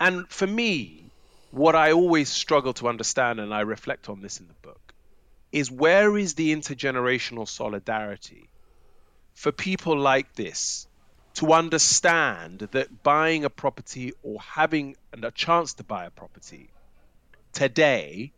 And 0.00 0.28
for 0.28 0.46
me, 0.46 1.04
what 1.50 1.74
I 1.74 1.92
always 1.92 2.28
struggle 2.28 2.72
to 2.74 2.88
understand, 2.88 3.40
and 3.40 3.52
I 3.52 3.60
reflect 3.60 4.08
on 4.08 4.20
this 4.20 4.40
in 4.40 4.48
the 4.48 4.54
book, 4.68 4.94
is 5.50 5.70
where 5.70 6.16
is 6.16 6.34
the 6.34 6.54
intergenerational 6.54 7.48
solidarity 7.48 8.48
for 9.34 9.52
people 9.52 9.96
like 9.96 10.34
this 10.34 10.86
to 11.34 11.52
understand 11.52 12.60
that 12.72 13.02
buying 13.02 13.44
a 13.44 13.50
property 13.50 14.12
or 14.22 14.40
having 14.40 14.96
a 15.22 15.30
chance 15.30 15.74
to 15.74 15.84
buy 15.84 16.04
a 16.04 16.10
property 16.10 16.68
today 17.52 18.32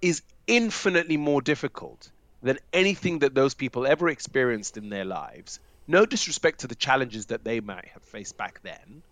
is 0.00 0.22
infinitely 0.46 1.16
more 1.16 1.40
difficult 1.40 2.10
than 2.42 2.58
anything 2.72 3.20
that 3.20 3.34
those 3.34 3.54
people 3.54 3.86
ever 3.86 4.08
experienced 4.08 4.76
in 4.76 4.88
their 4.88 5.04
lives. 5.04 5.60
No 5.86 6.04
disrespect 6.04 6.60
to 6.60 6.66
the 6.66 6.74
challenges 6.74 7.26
that 7.26 7.44
they 7.44 7.60
might 7.60 7.86
have 7.94 8.02
faced 8.02 8.36
back 8.36 8.60
then, 8.62 9.02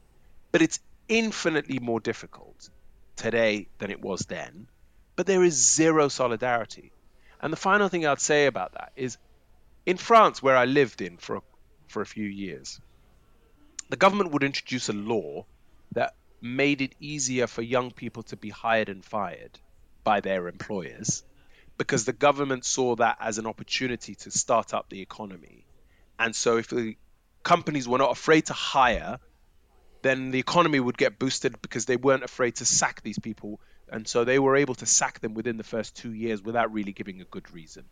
but 0.51 0.63
it's 0.63 0.81
infinitely 1.11 1.81
more 1.81 2.01
difficult 2.01 2.71
today 3.17 3.67
than 3.79 3.91
it 3.91 4.01
was 4.01 4.21
then. 4.21 4.69
But 5.17 5.27
there 5.27 5.45
is 5.45 5.75
zero 5.75 6.09
solidarity. 6.09 6.93
And 7.43 7.53
the 7.53 7.59
final 7.59 7.89
thing 7.89 8.07
I'd 8.07 8.21
say 8.21 8.47
about 8.47 8.73
that 8.73 8.93
is 8.97 9.19
in 9.85 9.99
France, 9.99 10.43
where 10.43 10.57
I 10.57 10.65
lived 10.65 11.03
in 11.03 11.19
for, 11.19 11.43
for 11.89 12.01
a 12.01 12.07
few 12.07 12.25
years, 12.25 12.81
the 13.89 13.97
government 13.97 14.31
would 14.31 14.45
introduce 14.45 14.89
a 14.89 14.95
law 14.95 15.45
that 15.93 16.15
made 16.41 16.81
it 16.81 16.95
easier 17.01 17.47
for 17.47 17.61
young 17.61 17.91
people 17.91 18.23
to 18.23 18.37
be 18.37 18.49
hired 18.49 18.89
and 18.89 19.05
fired 19.05 19.59
by 20.05 20.21
their 20.21 20.49
employers 20.49 21.25
because 21.77 22.05
the 22.05 22.13
government 22.13 22.65
saw 22.65 22.95
that 22.97 23.17
as 23.21 23.39
an 23.39 23.47
opportunity 23.47 24.15
to 24.15 24.31
start 24.31 24.73
up 24.73 24.89
the 24.89 25.01
economy. 25.01 25.65
And 26.19 26.37
so 26.37 26.59
if 26.59 26.69
the 26.69 26.97
companies 27.43 27.89
were 27.89 27.99
not 27.99 28.13
afraid 28.13 28.47
to 28.47 28.53
hire, 28.53 29.19
then 30.03 30.31
the 30.31 30.39
economy 30.39 30.81
would 30.81 30.97
get 30.97 31.19
boosted 31.19 31.61
because 31.61 31.87
they 31.87 31.97
weren't 31.97 32.25
afraid 32.25 32.57
to 32.57 32.65
sack 32.65 33.03
these 33.03 33.19
people. 33.19 33.61
And 33.89 34.07
so 34.07 34.25
they 34.25 34.39
were 34.39 34.57
able 34.57 34.75
to 34.77 34.87
sack 34.87 35.21
them 35.21 35.35
within 35.35 35.57
the 35.57 35.65
first 35.65 35.97
two 35.97 36.13
years 36.13 36.43
without 36.43 36.73
really 36.73 36.93
giving 36.93 37.21
a 37.21 37.25
good 37.25 37.53
reason. 37.53 37.85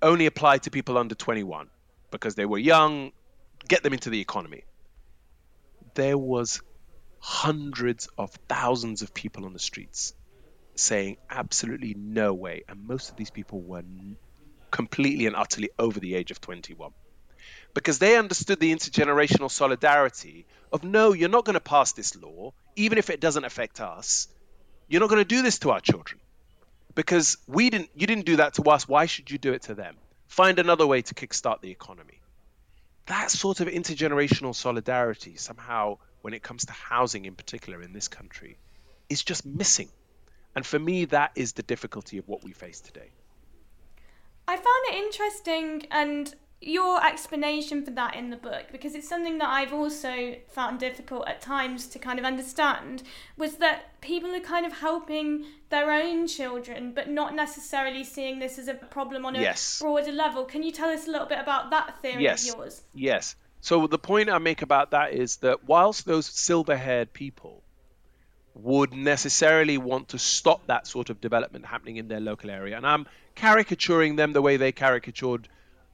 Only 0.00 0.26
applied 0.26 0.64
to 0.64 0.70
people 0.70 0.98
under 0.98 1.14
21 1.14 1.68
because 2.10 2.34
they 2.34 2.46
were 2.46 2.58
young 2.58 3.12
get 3.66 3.82
them 3.82 3.92
into 3.92 4.10
the 4.10 4.20
economy. 4.20 4.64
There 5.94 6.16
was 6.16 6.62
hundreds 7.20 8.08
of 8.16 8.30
thousands 8.48 9.02
of 9.02 9.12
people 9.12 9.44
on 9.44 9.52
the 9.52 9.58
streets 9.58 10.14
saying 10.76 11.16
absolutely 11.28 11.94
no 11.94 12.32
way, 12.32 12.62
and 12.68 12.86
most 12.86 13.10
of 13.10 13.16
these 13.16 13.30
people 13.30 13.60
were 13.60 13.82
completely 14.70 15.26
and 15.26 15.34
utterly 15.34 15.70
over 15.78 15.98
the 15.98 16.14
age 16.14 16.30
of 16.30 16.40
21 16.40 16.92
because 17.78 17.98
they 17.98 18.16
understood 18.16 18.58
the 18.60 18.74
intergenerational 18.74 19.50
solidarity 19.50 20.46
of 20.72 20.84
no, 20.84 21.12
you're 21.12 21.28
not 21.28 21.44
going 21.44 21.54
to 21.54 21.60
pass 21.60 21.92
this 21.92 22.16
law, 22.16 22.52
even 22.76 22.98
if 22.98 23.08
it 23.08 23.20
doesn't 23.20 23.44
affect 23.44 23.80
us. 23.80 24.28
You're 24.88 25.00
not 25.00 25.10
going 25.10 25.22
to 25.22 25.36
do 25.36 25.42
this 25.42 25.58
to 25.60 25.70
our 25.70 25.80
children 25.80 26.20
because 26.94 27.36
we 27.46 27.70
didn't. 27.70 27.90
You 27.94 28.06
didn't 28.06 28.26
do 28.26 28.36
that 28.36 28.54
to 28.54 28.62
us. 28.64 28.88
Why 28.88 29.06
should 29.06 29.30
you 29.30 29.38
do 29.38 29.52
it 29.52 29.62
to 29.62 29.74
them? 29.74 29.96
Find 30.26 30.58
another 30.58 30.86
way 30.86 31.02
to 31.02 31.14
kickstart 31.14 31.60
the 31.60 31.70
economy 31.70 32.18
that 33.08 33.30
sort 33.30 33.60
of 33.60 33.68
intergenerational 33.68 34.54
solidarity 34.54 35.36
somehow 35.36 35.96
when 36.20 36.34
it 36.34 36.42
comes 36.42 36.66
to 36.66 36.72
housing 36.72 37.24
in 37.24 37.34
particular 37.34 37.82
in 37.82 37.92
this 37.92 38.06
country 38.08 38.56
is 39.08 39.22
just 39.22 39.44
missing 39.44 39.88
and 40.54 40.64
for 40.64 40.78
me 40.78 41.06
that 41.06 41.32
is 41.34 41.54
the 41.54 41.62
difficulty 41.62 42.18
of 42.18 42.28
what 42.28 42.44
we 42.44 42.52
face 42.52 42.80
today 42.80 43.10
i 44.46 44.56
found 44.56 44.66
it 44.88 44.94
interesting 44.94 45.86
and 45.90 46.34
your 46.60 47.04
explanation 47.06 47.84
for 47.84 47.92
that 47.92 48.16
in 48.16 48.30
the 48.30 48.36
book 48.36 48.66
because 48.72 48.94
it's 48.96 49.08
something 49.08 49.38
that 49.38 49.48
I've 49.48 49.72
also 49.72 50.34
found 50.48 50.80
difficult 50.80 51.28
at 51.28 51.40
times 51.40 51.86
to 51.86 52.00
kind 52.00 52.18
of 52.18 52.24
understand 52.24 53.04
was 53.36 53.56
that 53.56 54.00
people 54.00 54.34
are 54.34 54.40
kind 54.40 54.66
of 54.66 54.72
helping 54.72 55.44
their 55.70 55.92
own 55.92 56.26
children 56.26 56.92
but 56.92 57.08
not 57.08 57.34
necessarily 57.34 58.02
seeing 58.02 58.40
this 58.40 58.58
as 58.58 58.66
a 58.66 58.74
problem 58.74 59.24
on 59.24 59.36
a 59.36 59.40
yes. 59.40 59.78
broader 59.80 60.10
level. 60.10 60.44
Can 60.44 60.64
you 60.64 60.72
tell 60.72 60.90
us 60.90 61.06
a 61.06 61.10
little 61.10 61.28
bit 61.28 61.38
about 61.38 61.70
that 61.70 62.02
theory 62.02 62.24
yes. 62.24 62.48
of 62.48 62.56
yours? 62.56 62.82
Yes. 62.92 63.36
So 63.60 63.86
the 63.86 63.98
point 63.98 64.28
I 64.28 64.38
make 64.38 64.62
about 64.62 64.90
that 64.90 65.12
is 65.12 65.36
that 65.36 65.64
whilst 65.64 66.06
those 66.06 66.26
silver-haired 66.26 67.12
people 67.12 67.62
would 68.54 68.92
necessarily 68.92 69.78
want 69.78 70.08
to 70.08 70.18
stop 70.18 70.66
that 70.66 70.88
sort 70.88 71.10
of 71.10 71.20
development 71.20 71.66
happening 71.66 71.96
in 71.96 72.08
their 72.08 72.20
local 72.20 72.50
area, 72.50 72.76
and 72.76 72.86
I'm 72.86 73.06
caricaturing 73.36 74.16
them 74.16 74.32
the 74.32 74.42
way 74.42 74.56
they 74.56 74.72
caricatured 74.72 75.48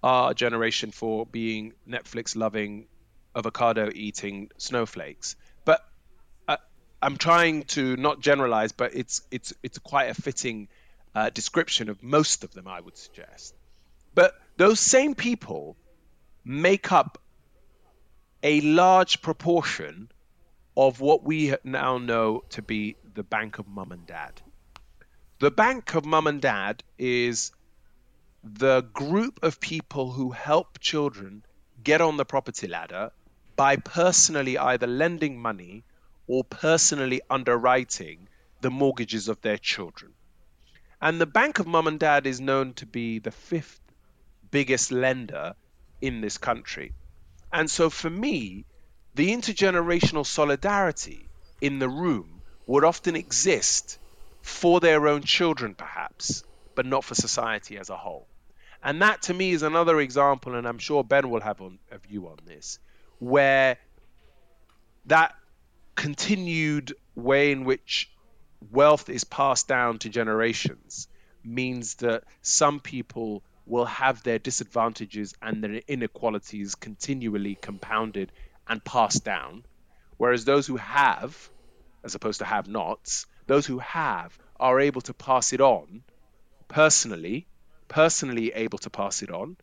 our 0.04 0.34
generation 0.34 0.90
for 0.90 1.24
being 1.24 1.72
Netflix 1.88 2.36
loving, 2.36 2.86
avocado 3.34 3.90
eating 3.92 4.50
snowflakes. 4.58 5.34
But 5.64 5.82
uh, 6.46 6.58
I'm 7.00 7.16
trying 7.16 7.62
to 7.76 7.96
not 7.96 8.20
generalize, 8.20 8.72
but 8.72 8.94
it's 8.94 9.22
it's 9.30 9.54
it's 9.62 9.78
quite 9.78 10.10
a 10.10 10.14
fitting 10.14 10.68
uh, 11.14 11.30
description 11.30 11.88
of 11.88 12.02
most 12.02 12.44
of 12.44 12.52
them, 12.52 12.68
I 12.68 12.80
would 12.80 12.98
suggest. 12.98 13.54
But 14.14 14.38
those 14.58 14.78
same 14.78 15.14
people 15.14 15.74
make 16.44 16.92
up 16.92 17.18
a 18.42 18.60
large 18.60 19.22
proportion 19.22 20.10
of 20.76 21.00
what 21.00 21.24
we 21.24 21.54
now 21.64 21.96
know 21.96 22.44
to 22.50 22.60
be 22.60 22.96
the 23.14 23.22
bank 23.22 23.58
of 23.58 23.66
mum 23.66 23.90
and 23.90 24.06
dad. 24.06 24.42
The 25.38 25.50
bank 25.50 25.94
of 25.94 26.04
mum 26.04 26.26
and 26.26 26.42
dad 26.42 26.84
is 26.98 27.52
the 28.46 28.82
group 28.82 29.42
of 29.42 29.58
people 29.58 30.12
who 30.12 30.30
help 30.30 30.78
children 30.78 31.42
get 31.82 32.02
on 32.02 32.18
the 32.18 32.26
property 32.26 32.68
ladder 32.68 33.10
by 33.56 33.76
personally 33.76 34.58
either 34.58 34.86
lending 34.86 35.40
money 35.40 35.82
or 36.26 36.44
personally 36.44 37.22
underwriting 37.30 38.28
the 38.60 38.70
mortgages 38.70 39.28
of 39.28 39.40
their 39.40 39.56
children. 39.56 40.12
And 41.00 41.18
the 41.18 41.26
Bank 41.26 41.58
of 41.58 41.66
Mum 41.66 41.86
and 41.86 41.98
Dad 41.98 42.26
is 42.26 42.38
known 42.38 42.74
to 42.74 42.86
be 42.86 43.18
the 43.18 43.30
fifth 43.30 43.80
biggest 44.50 44.92
lender 44.92 45.54
in 46.02 46.20
this 46.20 46.36
country. 46.36 46.92
And 47.50 47.70
so 47.70 47.88
for 47.88 48.10
me, 48.10 48.66
the 49.14 49.32
intergenerational 49.32 50.26
solidarity 50.26 51.30
in 51.62 51.78
the 51.78 51.88
room 51.88 52.42
would 52.66 52.84
often 52.84 53.16
exist 53.16 53.98
for 54.42 54.80
their 54.80 55.08
own 55.08 55.22
children, 55.22 55.74
perhaps, 55.74 56.44
but 56.74 56.84
not 56.84 57.04
for 57.04 57.14
society 57.14 57.78
as 57.78 57.88
a 57.88 57.96
whole. 57.96 58.26
And 58.84 59.00
that 59.00 59.22
to 59.22 59.34
me 59.34 59.52
is 59.52 59.62
another 59.62 59.98
example, 59.98 60.54
and 60.54 60.68
I'm 60.68 60.78
sure 60.78 61.02
Ben 61.02 61.30
will 61.30 61.40
have 61.40 61.62
on, 61.62 61.78
a 61.90 61.96
view 61.96 62.28
on 62.28 62.36
this, 62.44 62.78
where 63.18 63.78
that 65.06 65.34
continued 65.94 66.94
way 67.14 67.50
in 67.50 67.64
which 67.64 68.10
wealth 68.70 69.08
is 69.08 69.24
passed 69.24 69.68
down 69.68 69.98
to 70.00 70.10
generations 70.10 71.08
means 71.42 71.94
that 71.96 72.24
some 72.42 72.78
people 72.78 73.42
will 73.66 73.86
have 73.86 74.22
their 74.22 74.38
disadvantages 74.38 75.34
and 75.40 75.64
their 75.64 75.80
inequalities 75.88 76.74
continually 76.74 77.54
compounded 77.54 78.32
and 78.68 78.84
passed 78.84 79.24
down, 79.24 79.64
whereas 80.18 80.44
those 80.44 80.66
who 80.66 80.76
have, 80.76 81.50
as 82.02 82.14
opposed 82.14 82.40
to 82.40 82.44
have 82.44 82.68
nots, 82.68 83.24
those 83.46 83.64
who 83.64 83.78
have 83.78 84.38
are 84.60 84.78
able 84.78 85.00
to 85.00 85.14
pass 85.14 85.54
it 85.54 85.62
on 85.62 86.02
personally 86.68 87.46
personally 87.94 88.50
able 88.56 88.76
to 88.76 88.90
pass 88.90 89.22
it 89.22 89.30
on, 89.30 89.56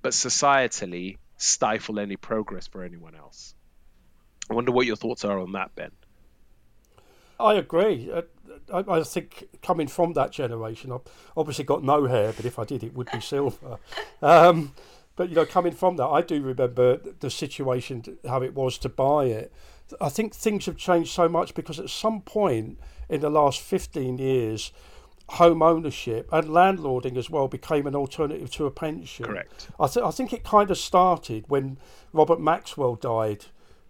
but 0.00 0.14
societally 0.14 1.18
stifle 1.36 2.00
any 2.00 2.16
progress 2.16 2.66
for 2.66 2.82
anyone 2.82 3.14
else. 3.14 3.54
I 4.50 4.54
wonder 4.54 4.72
what 4.72 4.86
your 4.86 4.96
thoughts 4.96 5.26
are 5.26 5.38
on 5.38 5.52
that, 5.52 5.74
Ben. 5.74 5.90
I 7.38 7.52
agree. 7.52 8.10
Uh, 8.10 8.22
I, 8.72 9.00
I, 9.00 9.02
think 9.02 9.48
coming 9.62 9.88
from 9.88 10.14
that 10.14 10.32
generation, 10.32 10.90
I've 10.90 11.02
obviously 11.36 11.64
got 11.64 11.84
no 11.84 12.06
hair, 12.06 12.32
but 12.32 12.46
if 12.46 12.58
I 12.58 12.64
did, 12.64 12.82
it 12.82 12.94
would 12.94 13.10
be 13.12 13.20
silver. 13.20 13.76
Um, 14.22 14.72
but 15.14 15.28
you 15.28 15.34
know, 15.34 15.44
coming 15.44 15.72
from 15.72 15.96
that, 15.96 16.06
I 16.06 16.22
do 16.22 16.40
remember 16.40 16.96
the 16.96 17.28
situation, 17.28 18.16
how 18.26 18.42
it 18.42 18.54
was 18.54 18.78
to 18.78 18.88
buy 18.88 19.26
it. 19.26 19.52
I 20.00 20.08
think 20.08 20.34
things 20.34 20.64
have 20.64 20.78
changed 20.78 21.10
so 21.10 21.28
much 21.28 21.52
because 21.52 21.78
at 21.78 21.90
some 21.90 22.22
point 22.22 22.78
in 23.10 23.20
the 23.20 23.28
last 23.28 23.60
15 23.60 24.16
years, 24.16 24.72
home 25.30 25.60
ownership 25.60 26.28
and 26.32 26.48
landlording 26.48 27.16
as 27.16 27.28
well 27.28 27.48
became 27.48 27.86
an 27.86 27.96
alternative 27.96 28.50
to 28.52 28.66
a 28.66 28.70
pension. 28.70 29.26
Correct. 29.26 29.68
I, 29.78 29.88
th- 29.88 30.04
I 30.04 30.10
think 30.10 30.32
it 30.32 30.44
kind 30.44 30.70
of 30.70 30.78
started 30.78 31.44
when 31.48 31.78
Robert 32.12 32.40
Maxwell 32.40 32.94
died 32.94 33.46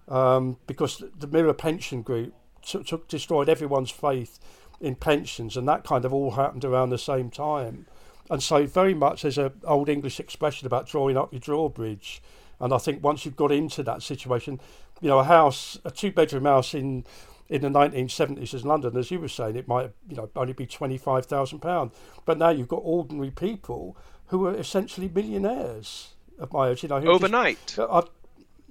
um, 0.08 0.56
because 0.66 1.02
the 1.18 1.26
Mirror 1.26 1.54
Pension 1.54 2.02
Group 2.02 2.34
took, 2.62 2.86
took, 2.86 3.08
destroyed 3.08 3.48
everyone's 3.48 3.90
faith 3.90 4.38
in 4.80 4.94
pensions, 4.94 5.56
and 5.56 5.68
that 5.68 5.84
kind 5.84 6.04
of 6.04 6.12
all 6.12 6.32
happened 6.32 6.64
around 6.64 6.90
the 6.90 6.98
same 6.98 7.30
time. 7.30 7.86
And 8.28 8.42
so, 8.42 8.66
very 8.66 8.94
much 8.94 9.22
there's 9.22 9.38
an 9.38 9.52
old 9.64 9.88
English 9.88 10.18
expression 10.18 10.66
about 10.66 10.86
drawing 10.86 11.16
up 11.16 11.32
your 11.32 11.40
drawbridge. 11.40 12.22
And 12.58 12.72
I 12.72 12.78
think 12.78 13.02
once 13.02 13.24
you've 13.24 13.36
got 13.36 13.52
into 13.52 13.82
that 13.84 14.02
situation, 14.02 14.60
you 15.00 15.08
know, 15.08 15.18
a 15.18 15.24
house, 15.24 15.78
a 15.84 15.90
two 15.90 16.10
bedroom 16.10 16.44
house 16.44 16.74
in 16.74 17.04
in 17.48 17.62
the 17.62 17.68
1970s 17.68 18.54
in 18.54 18.68
London, 18.68 18.96
as 18.96 19.10
you 19.10 19.20
were 19.20 19.28
saying, 19.28 19.56
it 19.56 19.68
might 19.68 19.92
you 20.08 20.16
know 20.16 20.30
only 20.36 20.52
be 20.52 20.66
twenty 20.66 20.98
five 20.98 21.26
thousand 21.26 21.60
pounds. 21.60 21.94
But 22.24 22.38
now 22.38 22.50
you've 22.50 22.68
got 22.68 22.82
ordinary 22.84 23.30
people 23.30 23.96
who 24.26 24.46
are 24.46 24.54
essentially 24.54 25.08
millionaires 25.08 26.14
of 26.38 26.52
my 26.52 26.70
age. 26.70 26.82
You 26.82 26.88
know, 26.88 26.96
overnight. 26.96 27.58
Just, 27.66 27.78
uh, 27.78 28.02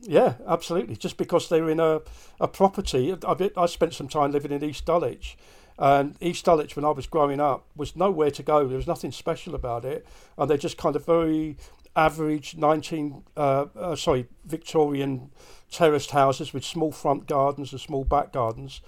yeah, 0.02 0.36
absolutely. 0.48 0.96
Just 0.96 1.18
because 1.18 1.50
they're 1.50 1.70
in 1.70 1.80
a, 1.80 2.02
a 2.40 2.48
property. 2.48 3.16
I, 3.26 3.52
I 3.58 3.66
spent 3.66 3.94
some 3.94 4.08
time 4.08 4.32
living 4.32 4.52
in 4.52 4.64
East 4.64 4.86
Dulwich. 4.86 5.38
And 5.78 6.16
East 6.22 6.46
Dulwich, 6.46 6.76
when 6.76 6.86
I 6.86 6.92
was 6.92 7.06
growing 7.06 7.42
up, 7.42 7.66
was 7.76 7.96
nowhere 7.96 8.32
to 8.32 8.44
go. 8.44 8.66
There 8.66 8.78
was 8.78 8.88
nothing 8.88 9.12
special 9.12 9.56
about 9.56 9.84
it, 9.84 10.08
and 10.38 10.50
they're 10.50 10.58
just 10.58 10.78
kind 10.78 10.96
of 10.96 11.06
very 11.06 11.58
average 11.96 12.58
19, 12.58 13.24
uh, 13.38 13.66
uh, 13.78 13.96
sorry, 13.96 14.28
Victorian 14.46 15.32
terraced 15.72 16.12
houses 16.12 16.54
with 16.54 16.64
small 16.64 16.92
front 16.92 17.28
gardens 17.28 17.72
and 17.72 17.82
small 17.82 18.04
back 18.04 18.34
gardens, 18.34 18.82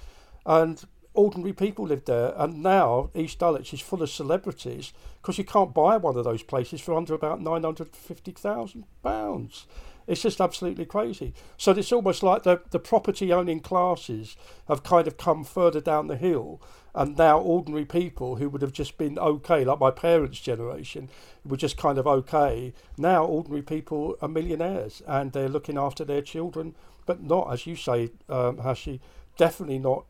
and 0.46 0.84
ordinary 1.13 1.54
people 1.54 1.86
lived 1.86 2.08
there. 2.08 2.34
And 2.38 2.62
now 2.62 3.10
East 3.15 3.39
Dulwich 3.39 3.74
is 3.74 3.82
full 3.82 4.04
of 4.04 4.10
celebrities 4.10 4.93
because 5.22 5.38
you 5.38 5.43
can't 5.43 5.74
buy 5.74 5.98
one 5.98 6.15
of 6.15 6.24
those 6.24 6.43
places 6.43 6.80
for 6.80 6.93
under 6.93 7.13
about 7.13 7.41
nine 7.41 7.63
hundred 7.63 7.96
fifty 7.96 8.32
thousand 8.32 8.86
pounds. 9.04 9.65
It's 10.06 10.22
just 10.22 10.39
absolutely 10.39 10.86
crazy. 10.86 11.34
So 11.58 11.72
it's 11.72 11.91
almost 11.91 12.24
like 12.24 12.43
the, 12.43 12.62
the 12.70 12.80
property 12.80 13.34
owning 13.34 13.60
classes 13.60 14.38
have 14.70 14.82
kind 14.84 15.06
of 15.06 15.17
come 15.17 15.43
further 15.43 15.82
down 15.82 16.08
the 16.08 16.15
hill, 16.15 16.62
and 16.97 17.15
now 17.15 17.38
ordinary 17.38 17.86
people 17.86 18.38
who 18.38 18.49
would 18.49 18.63
have 18.63 18.73
just 18.73 18.97
been 18.97 19.19
okay, 19.19 19.63
like 19.63 19.79
my 19.79 19.91
parents' 19.91 20.39
generation, 20.39 21.10
were 21.45 21.55
just 21.55 21.77
kind 21.77 21.99
of 21.99 22.07
okay. 22.07 22.73
Now 22.97 23.23
ordinary 23.23 23.62
people 23.62 24.17
are 24.19 24.27
millionaires 24.27 25.03
and 25.05 25.31
they're 25.31 25.47
looking 25.47 25.77
after 25.77 26.03
their 26.03 26.23
children, 26.23 26.73
but 27.05 27.21
not, 27.21 27.53
as 27.53 27.67
you 27.67 27.75
say, 27.75 28.10
um, 28.27 28.57
Hashi, 28.57 28.99
definitely 29.38 29.77
not 29.77 30.05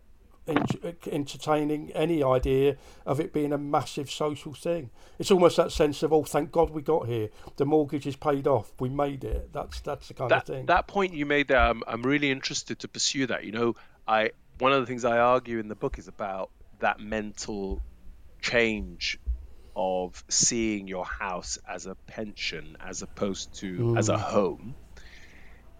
entertaining 0.47 1.91
any 1.91 2.23
idea 2.23 2.78
of 3.06 3.19
it 3.19 3.34
being 3.34 3.52
a 3.52 3.58
massive 3.58 4.10
social 4.10 4.54
thing. 4.54 4.89
It's 5.19 5.30
almost 5.30 5.58
that 5.58 5.73
sense 5.73 6.04
of, 6.04 6.13
oh, 6.13 6.23
thank 6.23 6.54
God 6.54 6.69
we 6.69 6.82
got 6.82 7.06
here. 7.06 7.28
The 7.58 7.65
mortgage 7.65 8.08
is 8.08 8.15
paid 8.15 8.47
off. 8.47 8.71
We 8.80 8.88
made 8.88 9.26
it. 9.26 9.52
That's 9.52 9.82
that's 9.82 10.08
the 10.08 10.13
kind 10.13 10.32
that, 10.32 10.43
of 10.43 10.56
thing. 10.56 10.65
That 10.67 10.88
point 10.88 11.13
you 11.13 11.26
made 11.26 11.50
there, 11.50 11.60
I'm, 11.60 11.84
I'm 11.86 12.02
really 12.02 12.32
interested 12.32 12.80
to 12.80 12.88
pursue 12.88 13.28
that. 13.28 13.43
You 13.43 13.52
know, 13.52 13.76
I 14.08 14.32
one 14.60 14.71
of 14.71 14.80
the 14.80 14.86
things 14.86 15.04
I 15.04 15.17
argue 15.17 15.60
in 15.60 15.67
the 15.67 15.76
book 15.76 16.00
is 16.00 16.08
about 16.08 16.50
that 16.80 17.00
mental 17.00 17.82
change 18.42 19.20
of 19.76 20.24
seeing 20.28 20.88
your 20.88 21.06
house 21.06 21.60
as 21.68 21.86
a 21.86 21.96
pension 22.08 22.78
as 22.80 23.02
opposed 23.02 23.54
to 23.56 23.78
mm. 23.78 23.98
as 24.00 24.10
a 24.10 24.18
home. 24.18 24.76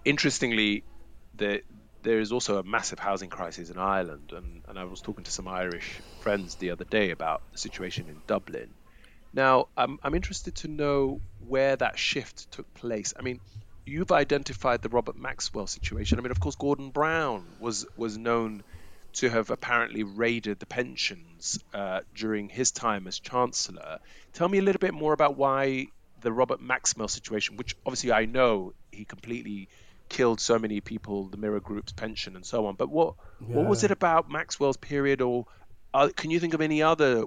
Interestingly, 0.06 0.84
the 1.36 1.62
there 2.04 2.20
is 2.20 2.32
also 2.32 2.58
a 2.58 2.64
massive 2.64 3.00
housing 3.00 3.30
crisis 3.30 3.70
in 3.70 3.78
Ireland, 3.78 4.32
and, 4.34 4.62
and 4.68 4.80
I 4.80 4.86
was 4.86 5.02
talking 5.02 5.24
to 5.26 5.32
some 5.32 5.48
Irish 5.48 6.00
friends 6.22 6.56
the 6.56 6.72
other 6.72 6.86
day 6.86 7.12
about 7.12 7.42
the 7.52 7.58
situation 7.58 8.06
in 8.08 8.22
Dublin. 8.28 8.70
Now, 9.34 9.68
I'm, 9.76 10.00
I'm 10.04 10.16
interested 10.16 10.56
to 10.58 10.68
know 10.68 11.20
where 11.46 11.76
that 11.76 12.00
shift 12.00 12.50
took 12.52 12.72
place. 12.76 13.14
I 13.20 13.24
mean, 13.24 13.42
you've 13.86 14.12
identified 14.12 14.82
the 14.82 14.90
Robert 14.90 15.18
Maxwell 15.18 15.68
situation. 15.68 16.18
I 16.18 16.22
mean, 16.22 16.32
of 16.32 16.40
course, 16.40 16.56
Gordon 16.56 16.92
Brown 16.92 17.46
was 17.60 17.86
was 17.98 18.18
known 18.18 18.64
to 19.18 19.30
have 19.30 19.50
apparently 19.50 20.04
raided 20.04 20.60
the 20.60 20.66
pensions 20.66 21.60
uh, 21.74 22.02
during 22.16 22.50
his 22.50 22.72
time 22.72 23.08
as 23.08 23.20
Chancellor. 23.20 24.00
Tell 24.34 24.48
me 24.48 24.60
a 24.60 24.62
little 24.62 24.80
bit 24.80 24.94
more 24.94 25.14
about 25.14 25.38
why 25.38 25.88
the 26.22 26.32
Robert 26.32 26.62
Maxwell 26.62 27.08
situation, 27.08 27.58
which 27.58 27.76
obviously 27.86 28.12
I 28.12 28.26
know 28.26 28.74
he 28.92 29.06
completely 29.06 29.70
killed 30.10 30.40
so 30.40 30.58
many 30.58 30.82
people, 30.82 31.26
the 31.28 31.38
Mirror 31.38 31.62
Group's 31.62 31.92
pension 31.92 32.36
and 32.36 32.46
so 32.46 32.68
on. 32.68 32.76
But 32.76 32.90
what 32.90 33.16
yeah. 33.42 33.56
what 33.56 33.68
was 33.68 33.84
it 33.84 33.92
about 33.92 34.30
Maxwell's 34.30 34.78
period, 34.78 35.22
or 35.22 35.46
uh, 35.94 36.10
can 36.16 36.32
you 36.32 36.40
think 36.40 36.54
of 36.54 36.62
any 36.62 36.84
other 36.84 37.26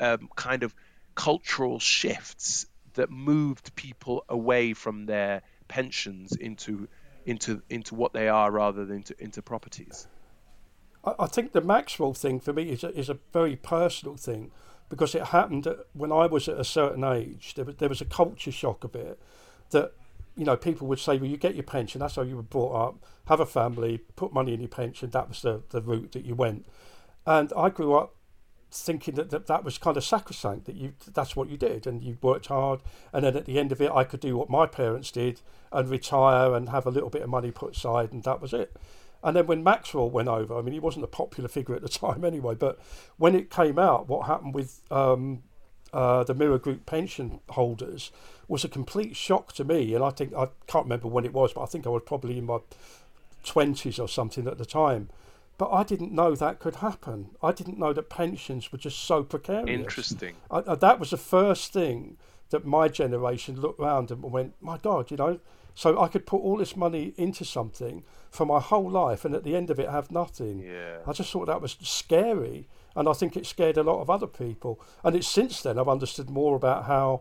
um, 0.00 0.28
kind 0.36 0.62
of 0.62 0.74
cultural 1.14 1.78
shifts 1.78 2.66
that 2.94 3.10
moved 3.10 3.74
people 3.74 4.24
away 4.28 4.72
from 4.72 5.06
their 5.06 5.42
pensions 5.68 6.34
into 6.34 6.88
into 7.24 7.62
into 7.68 7.94
what 7.94 8.12
they 8.12 8.28
are 8.28 8.50
rather 8.50 8.84
than 8.84 8.98
into, 8.98 9.14
into 9.18 9.42
properties. 9.42 10.06
I, 11.06 11.26
think 11.26 11.52
the 11.52 11.60
Maxwell 11.60 12.14
thing 12.14 12.40
for 12.40 12.52
me 12.52 12.70
is 12.70 12.82
a, 12.82 12.88
is 12.98 13.08
a 13.08 13.18
very 13.32 13.56
personal 13.56 14.16
thing 14.16 14.50
because 14.88 15.14
it 15.14 15.26
happened 15.26 15.68
when 15.92 16.12
I 16.12 16.26
was 16.26 16.48
at 16.48 16.58
a 16.58 16.64
certain 16.64 17.04
age. 17.04 17.54
There 17.54 17.64
was, 17.64 17.76
there 17.76 17.88
was 17.88 18.00
a 18.00 18.06
culture 18.06 18.52
shock 18.52 18.84
a 18.84 18.88
bit 18.88 19.20
that 19.70 19.92
you 20.36 20.44
know 20.44 20.56
people 20.56 20.86
would 20.88 20.98
say, 20.98 21.16
well, 21.16 21.30
you 21.30 21.36
get 21.36 21.54
your 21.54 21.64
pension. 21.64 22.00
That's 22.00 22.16
how 22.16 22.22
you 22.22 22.36
were 22.36 22.42
brought 22.42 22.88
up. 22.88 23.04
Have 23.26 23.40
a 23.40 23.46
family, 23.46 23.98
put 23.98 24.32
money 24.32 24.54
in 24.54 24.60
your 24.60 24.68
pension. 24.68 25.10
That 25.10 25.28
was 25.28 25.42
the 25.42 25.62
the 25.70 25.80
route 25.80 26.12
that 26.12 26.24
you 26.24 26.34
went. 26.34 26.66
And 27.26 27.52
I 27.56 27.70
grew 27.70 27.94
up 27.94 28.16
thinking 28.70 29.14
that, 29.14 29.30
that 29.30 29.46
that 29.46 29.64
was 29.64 29.78
kind 29.78 29.96
of 29.96 30.04
sacrosanct 30.04 30.66
that 30.66 30.74
you 30.74 30.92
that's 31.14 31.36
what 31.36 31.48
you 31.48 31.56
did 31.56 31.86
and 31.86 32.02
you 32.02 32.18
worked 32.20 32.46
hard 32.46 32.80
and 33.12 33.24
then 33.24 33.36
at 33.36 33.46
the 33.46 33.58
end 33.58 33.72
of 33.72 33.80
it 33.80 33.90
I 33.90 34.04
could 34.04 34.20
do 34.20 34.36
what 34.36 34.50
my 34.50 34.66
parents 34.66 35.10
did 35.10 35.40
and 35.72 35.88
retire 35.88 36.52
and 36.52 36.68
have 36.68 36.84
a 36.84 36.90
little 36.90 37.08
bit 37.08 37.22
of 37.22 37.28
money 37.28 37.50
put 37.50 37.76
aside 37.76 38.12
and 38.12 38.24
that 38.24 38.42
was 38.42 38.52
it 38.52 38.76
and 39.22 39.36
then 39.36 39.46
when 39.46 39.62
Maxwell 39.62 40.10
went 40.10 40.28
over 40.28 40.56
I 40.56 40.62
mean 40.62 40.72
he 40.72 40.80
wasn't 40.80 41.04
a 41.04 41.08
popular 41.08 41.48
figure 41.48 41.74
at 41.74 41.82
the 41.82 41.88
time 42.06 42.24
anyway 42.24 42.54
but 42.54 42.78
when 43.16 43.34
it 43.34 43.50
came 43.50 43.78
out 43.78 44.08
what 44.08 44.26
happened 44.26 44.54
with 44.54 44.80
um, 44.90 45.42
uh, 45.92 46.24
the 46.24 46.34
Mirror 46.34 46.58
Group 46.58 46.86
pension 46.86 47.40
holders 47.50 48.10
was 48.48 48.64
a 48.64 48.68
complete 48.68 49.16
shock 49.16 49.52
to 49.54 49.64
me 49.64 49.94
and 49.94 50.04
I 50.04 50.10
think 50.10 50.34
I 50.34 50.48
can't 50.66 50.84
remember 50.84 51.08
when 51.08 51.24
it 51.24 51.32
was 51.32 51.52
but 51.52 51.62
I 51.62 51.66
think 51.66 51.86
I 51.86 51.90
was 51.90 52.02
probably 52.04 52.38
in 52.38 52.46
my 52.46 52.58
20s 53.44 54.00
or 54.00 54.08
something 54.08 54.46
at 54.46 54.58
the 54.58 54.66
time 54.66 55.08
but 55.58 55.70
I 55.70 55.84
didn't 55.84 56.12
know 56.12 56.34
that 56.34 56.58
could 56.58 56.76
happen. 56.76 57.30
I 57.42 57.52
didn't 57.52 57.78
know 57.78 57.92
that 57.92 58.10
pensions 58.10 58.70
were 58.70 58.78
just 58.78 58.98
so 58.98 59.22
precarious. 59.22 59.68
Interesting. 59.68 60.34
I, 60.50 60.74
that 60.74 61.00
was 61.00 61.10
the 61.10 61.16
first 61.16 61.72
thing 61.72 62.18
that 62.50 62.66
my 62.66 62.88
generation 62.88 63.60
looked 63.60 63.80
around 63.80 64.10
and 64.10 64.22
went, 64.22 64.54
my 64.60 64.78
God, 64.78 65.10
you 65.10 65.16
know. 65.16 65.40
So 65.76 66.00
I 66.00 66.08
could 66.08 66.26
put 66.26 66.38
all 66.38 66.56
this 66.56 66.74
money 66.74 67.12
into 67.16 67.44
something 67.44 68.02
for 68.30 68.46
my 68.46 68.58
whole 68.58 68.90
life 68.90 69.24
and 69.26 69.34
at 69.34 69.44
the 69.44 69.54
end 69.54 69.70
of 69.70 69.78
it 69.78 69.88
have 69.90 70.10
nothing. 70.10 70.60
Yeah. 70.60 70.98
I 71.06 71.12
just 71.12 71.30
thought 71.30 71.46
that 71.46 71.60
was 71.60 71.76
scary. 71.82 72.66
And 72.96 73.06
I 73.08 73.12
think 73.12 73.36
it 73.36 73.46
scared 73.46 73.76
a 73.76 73.82
lot 73.82 74.00
of 74.00 74.08
other 74.08 74.26
people. 74.26 74.80
And 75.04 75.14
it's 75.14 75.28
since 75.28 75.60
then 75.60 75.78
I've 75.78 75.88
understood 75.88 76.30
more 76.30 76.56
about 76.56 76.86
how 76.86 77.20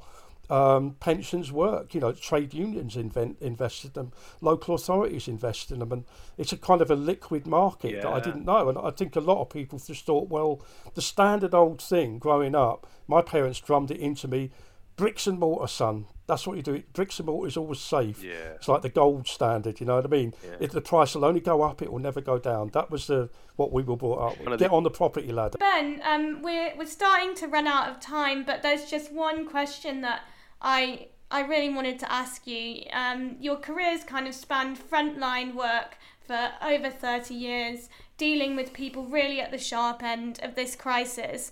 um, 0.50 0.96
pensions 1.02 1.52
work. 1.52 1.94
You 1.94 2.00
know, 2.00 2.14
trade 2.14 2.54
unions 2.54 2.96
invent, 2.96 3.38
invest 3.42 3.84
in 3.84 3.92
them, 3.92 4.14
local 4.40 4.76
authorities 4.76 5.28
invest 5.28 5.72
in 5.72 5.80
them, 5.80 5.92
and 5.92 6.06
it's 6.38 6.54
a 6.54 6.58
kind 6.58 6.82
of 6.82 6.92
a 6.92 6.96
liquid 6.96 7.48
market 7.48 7.92
yeah. 7.92 8.02
that 8.02 8.14
I 8.14 8.20
didn't 8.20 8.46
know. 8.46 8.70
And 8.70 8.78
I 8.78 8.92
think 8.92 9.16
a 9.16 9.20
lot 9.20 9.42
of 9.42 9.50
people 9.50 9.80
just 9.80 10.06
thought, 10.06 10.30
well, 10.30 10.62
the 10.94 11.02
standard 11.02 11.54
old 11.54 11.82
thing 11.82 12.20
growing 12.20 12.56
up, 12.56 12.88
my 13.08 13.22
parents 13.22 13.60
drummed 13.60 13.92
it 13.92 14.00
into 14.00 14.28
me 14.28 14.52
bricks 14.96 15.28
and 15.28 15.40
mortar, 15.40 15.68
son. 15.68 16.06
That's 16.28 16.48
what 16.48 16.58
you 16.58 16.64
do. 16.64 16.82
Bricks 16.94 17.20
and 17.20 17.28
mortar 17.28 17.48
is 17.48 17.58
always 17.58 17.80
safe. 17.80 18.24
Yeah. 18.24 18.54
It's 18.56 18.68
like 18.68 18.82
the 18.82 18.90
gold 18.90 19.28
standard. 19.28 19.80
You 19.80 19.86
know 19.86 19.98
what 19.98 20.06
I 20.06 20.10
mean? 20.10 20.34
Yeah. 20.44 20.56
If 20.60 20.72
the 20.72 20.82
price 20.82 21.14
will 21.14 21.26
only 21.26 21.40
go 21.40 21.62
up, 21.62 21.82
it 21.82 21.92
will 21.92 22.00
never 22.00 22.20
go 22.20 22.40
down. 22.40 22.70
That 22.74 22.90
was 22.90 23.08
the 23.08 23.30
what 23.56 23.72
we 23.72 23.84
were 23.84 23.96
brought 23.96 24.32
up 24.32 24.40
with. 24.40 24.60
Get 24.60 24.72
on 24.72 24.84
the 24.84 24.90
property 24.90 25.32
ladder. 25.32 25.58
Ben, 25.60 26.02
um, 26.04 26.42
we're 26.42 26.76
we're 26.78 26.88
starting 26.88 27.36
to 27.36 27.48
run 27.48 27.68
out 27.68 27.90
of 27.90 28.00
time, 28.00 28.44
but 28.44 28.64
there's 28.64 28.90
just 28.90 29.12
one 29.12 29.48
question 29.48 30.02
that 30.02 30.22
I 30.62 31.10
I 31.30 31.42
really 31.42 31.70
wanted 31.70 32.00
to 32.00 32.12
ask 32.12 32.48
you. 32.48 32.84
Um, 32.92 33.38
your 33.40 33.58
career's 33.58 34.04
kind 34.04 34.28
of 34.28 34.34
spanned 34.34 34.80
frontline 34.80 35.54
work 35.54 35.98
for 36.26 36.54
over 36.62 36.90
30 36.90 37.36
years, 37.36 37.90
dealing 38.18 38.56
with 38.56 38.74
people 38.74 39.06
really 39.06 39.40
at 39.40 39.52
the 39.52 39.60
sharp 39.60 40.02
end 40.02 40.40
of 40.42 40.56
this 40.56 40.76
crisis. 40.76 41.52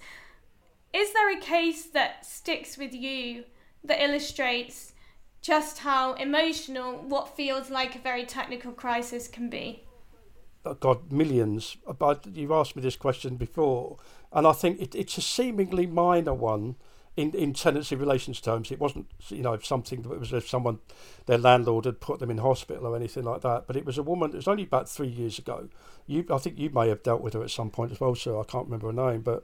Is 0.93 1.13
there 1.13 1.36
a 1.36 1.39
case 1.39 1.86
that 1.86 2.25
sticks 2.25 2.77
with 2.77 2.93
you 2.93 3.45
that 3.83 4.01
illustrates 4.01 4.93
just 5.41 5.79
how 5.79 6.13
emotional 6.13 6.93
what 6.93 7.35
feels 7.35 7.69
like 7.69 7.95
a 7.95 7.99
very 7.99 8.25
technical 8.25 8.71
crisis 8.71 9.27
can 9.27 9.49
be? 9.49 9.83
Oh 10.65 10.75
God, 10.75 11.11
millions. 11.11 11.75
But 11.99 12.25
you've 12.33 12.51
asked 12.51 12.75
me 12.75 12.81
this 12.81 12.95
question 12.95 13.35
before, 13.35 13.97
and 14.31 14.47
I 14.47 14.53
think 14.53 14.81
it, 14.81 14.95
it's 14.95 15.17
a 15.17 15.21
seemingly 15.21 15.85
minor 15.85 16.33
one 16.33 16.75
in, 17.15 17.31
in 17.33 17.53
tenancy 17.53 17.95
relations 17.95 18.41
terms, 18.41 18.71
it 18.71 18.79
wasn't 18.79 19.05
you 19.27 19.43
know 19.43 19.57
something 19.59 20.01
that 20.01 20.19
was 20.19 20.33
if 20.33 20.47
someone 20.47 20.79
their 21.27 21.37
landlord 21.37 21.85
had 21.85 21.99
put 21.99 22.19
them 22.19 22.31
in 22.31 22.39
hospital 22.39 22.87
or 22.87 22.95
anything 22.95 23.23
like 23.23 23.41
that. 23.41 23.67
But 23.67 23.75
it 23.75 23.85
was 23.85 23.97
a 23.97 24.03
woman. 24.03 24.31
It 24.31 24.37
was 24.37 24.47
only 24.47 24.63
about 24.63 24.89
three 24.89 25.07
years 25.07 25.37
ago. 25.37 25.69
You, 26.07 26.25
I 26.31 26.37
think 26.39 26.57
you 26.57 26.71
may 26.71 26.89
have 26.89 27.03
dealt 27.03 27.21
with 27.21 27.33
her 27.33 27.43
at 27.43 27.51
some 27.51 27.69
point 27.69 27.91
as 27.91 27.99
well, 27.99 28.15
sir. 28.15 28.39
I 28.39 28.43
can't 28.43 28.65
remember 28.65 28.87
her 28.87 29.11
name, 29.11 29.21
but 29.21 29.43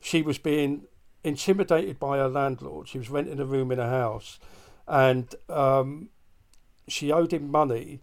she 0.00 0.22
was 0.22 0.38
being 0.38 0.84
intimidated 1.24 1.98
by 1.98 2.18
her 2.18 2.28
landlord. 2.28 2.88
She 2.88 2.98
was 2.98 3.10
renting 3.10 3.40
a 3.40 3.44
room 3.44 3.70
in 3.72 3.78
a 3.78 3.88
house, 3.88 4.38
and 4.86 5.34
um, 5.48 6.10
she 6.86 7.12
owed 7.12 7.32
him 7.32 7.50
money. 7.50 8.00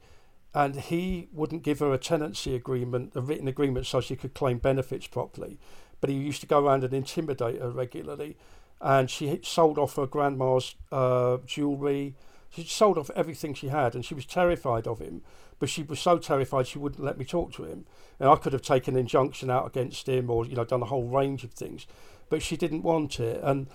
And 0.53 0.77
he 0.77 1.27
wouldn't 1.33 1.63
give 1.63 1.79
her 1.79 1.91
a 1.91 1.97
tenancy 1.97 2.55
agreement, 2.55 3.11
a 3.13 3.19
written 3.19 3.49
agreement, 3.49 3.87
so 3.87 3.99
she 3.99 4.15
could 4.15 4.33
claim 4.33 4.57
benefits 4.57 5.05
properly. 5.05 5.59
But 5.99 6.09
he 6.09 6.15
used 6.15 6.39
to 6.41 6.47
go 6.47 6.65
around 6.65 6.85
and 6.85 6.93
intimidate 6.93 7.59
her 7.59 7.71
regularly 7.71 8.37
and 8.81 9.09
she 9.09 9.39
sold 9.43 9.77
off 9.77 9.95
her 9.95 10.05
grandma's 10.05 10.75
uh, 10.91 11.37
jewellery. 11.45 12.15
She 12.55 12.63
sold 12.63 12.97
off 12.97 13.09
everything 13.15 13.53
she 13.53 13.67
had, 13.67 13.95
and 13.95 14.05
she 14.05 14.13
was 14.13 14.25
terrified 14.25 14.87
of 14.87 14.99
him. 14.99 15.21
But 15.59 15.69
she 15.69 15.83
was 15.83 15.99
so 15.99 16.17
terrified 16.17 16.67
she 16.67 16.79
wouldn't 16.79 17.03
let 17.03 17.17
me 17.17 17.25
talk 17.25 17.53
to 17.53 17.63
him. 17.63 17.85
And 18.19 18.29
I 18.29 18.35
could 18.35 18.53
have 18.53 18.61
taken 18.61 18.95
an 18.95 19.01
injunction 19.01 19.49
out 19.49 19.67
against 19.67 20.07
him, 20.07 20.29
or 20.29 20.45
you 20.45 20.55
know, 20.55 20.63
done 20.63 20.81
a 20.81 20.85
whole 20.85 21.07
range 21.07 21.43
of 21.43 21.51
things, 21.51 21.85
but 22.29 22.41
she 22.41 22.55
didn't 22.57 22.81
want 22.81 23.19
it. 23.19 23.41
And 23.43 23.67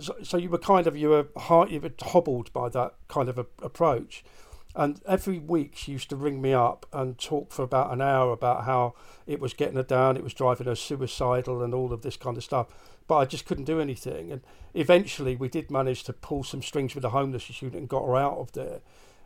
so, 0.00 0.16
so 0.22 0.36
you 0.36 0.50
were 0.50 0.58
kind 0.58 0.86
of 0.86 0.96
you 0.96 1.10
were 1.10 1.26
you 1.68 1.80
were 1.80 1.92
hobbled 2.00 2.52
by 2.52 2.68
that 2.70 2.94
kind 3.08 3.28
of 3.28 3.38
a, 3.38 3.46
approach. 3.62 4.24
And 4.74 5.00
every 5.06 5.38
week 5.38 5.72
she 5.76 5.92
used 5.92 6.10
to 6.10 6.16
ring 6.16 6.40
me 6.40 6.52
up 6.52 6.86
and 6.92 7.18
talk 7.18 7.52
for 7.52 7.62
about 7.62 7.92
an 7.92 8.00
hour 8.00 8.32
about 8.32 8.64
how 8.64 8.94
it 9.26 9.40
was 9.40 9.54
getting 9.54 9.76
her 9.76 9.82
down, 9.82 10.16
it 10.16 10.22
was 10.22 10.34
driving 10.34 10.66
her 10.66 10.76
suicidal, 10.76 11.62
and 11.62 11.74
all 11.74 11.92
of 11.92 12.02
this 12.02 12.16
kind 12.16 12.36
of 12.36 12.44
stuff 12.44 12.68
but 13.08 13.16
I 13.16 13.24
just 13.24 13.46
couldn't 13.46 13.64
do 13.64 13.80
anything. 13.80 14.30
And 14.30 14.42
eventually, 14.74 15.34
we 15.34 15.48
did 15.48 15.70
manage 15.70 16.04
to 16.04 16.12
pull 16.12 16.44
some 16.44 16.62
strings 16.62 16.94
with 16.94 17.02
the 17.02 17.10
homeless 17.10 17.60
unit 17.60 17.76
and 17.76 17.88
got 17.88 18.06
her 18.06 18.16
out 18.16 18.38
of 18.38 18.52
there. 18.52 18.80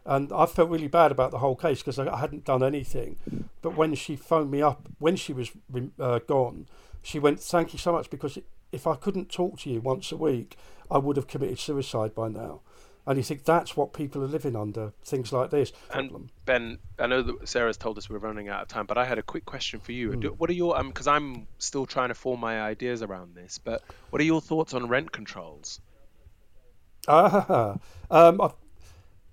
And 0.06 0.32
I 0.32 0.46
felt 0.46 0.70
really 0.70 0.88
bad 0.88 1.12
about 1.12 1.30
the 1.30 1.38
whole 1.38 1.54
case 1.54 1.80
because 1.80 1.98
I 1.98 2.16
hadn't 2.16 2.44
done 2.44 2.62
anything. 2.62 3.18
But 3.60 3.76
when 3.76 3.94
she 3.94 4.16
phoned 4.16 4.50
me 4.50 4.62
up, 4.62 4.88
when 4.98 5.16
she 5.16 5.32
was 5.32 5.50
uh, 6.00 6.20
gone, 6.20 6.66
she 7.02 7.18
went, 7.18 7.40
"Thank 7.40 7.72
you 7.72 7.78
so 7.78 7.92
much," 7.92 8.08
because 8.08 8.38
if 8.72 8.86
I 8.86 8.94
couldn't 8.94 9.30
talk 9.30 9.60
to 9.60 9.70
you 9.70 9.80
once 9.80 10.10
a 10.10 10.16
week, 10.16 10.56
I 10.90 10.98
would 10.98 11.16
have 11.16 11.28
committed 11.28 11.58
suicide 11.58 12.14
by 12.14 12.28
now. 12.28 12.60
And 13.06 13.16
you 13.16 13.24
think 13.24 13.44
that's 13.44 13.76
what 13.76 13.92
people 13.92 14.22
are 14.22 14.28
living 14.28 14.54
under, 14.54 14.92
things 15.04 15.32
like 15.32 15.50
this. 15.50 15.72
And 15.92 16.30
Ben, 16.44 16.78
I 17.00 17.08
know 17.08 17.22
that 17.22 17.48
Sarah's 17.48 17.76
told 17.76 17.98
us 17.98 18.08
we're 18.08 18.18
running 18.18 18.48
out 18.48 18.62
of 18.62 18.68
time, 18.68 18.86
but 18.86 18.96
I 18.96 19.04
had 19.04 19.18
a 19.18 19.22
quick 19.22 19.44
question 19.44 19.80
for 19.80 19.90
you. 19.90 20.10
Mm. 20.10 20.36
What 20.38 20.48
are 20.50 20.52
your, 20.52 20.80
because 20.84 21.08
um, 21.08 21.14
I'm 21.14 21.46
still 21.58 21.84
trying 21.84 22.08
to 22.08 22.14
form 22.14 22.38
my 22.38 22.60
ideas 22.60 23.02
around 23.02 23.34
this, 23.34 23.58
but 23.58 23.82
what 24.10 24.20
are 24.20 24.24
your 24.24 24.40
thoughts 24.40 24.72
on 24.72 24.86
rent 24.86 25.10
controls? 25.10 25.80
Ah, 27.08 27.76
um, 28.10 28.52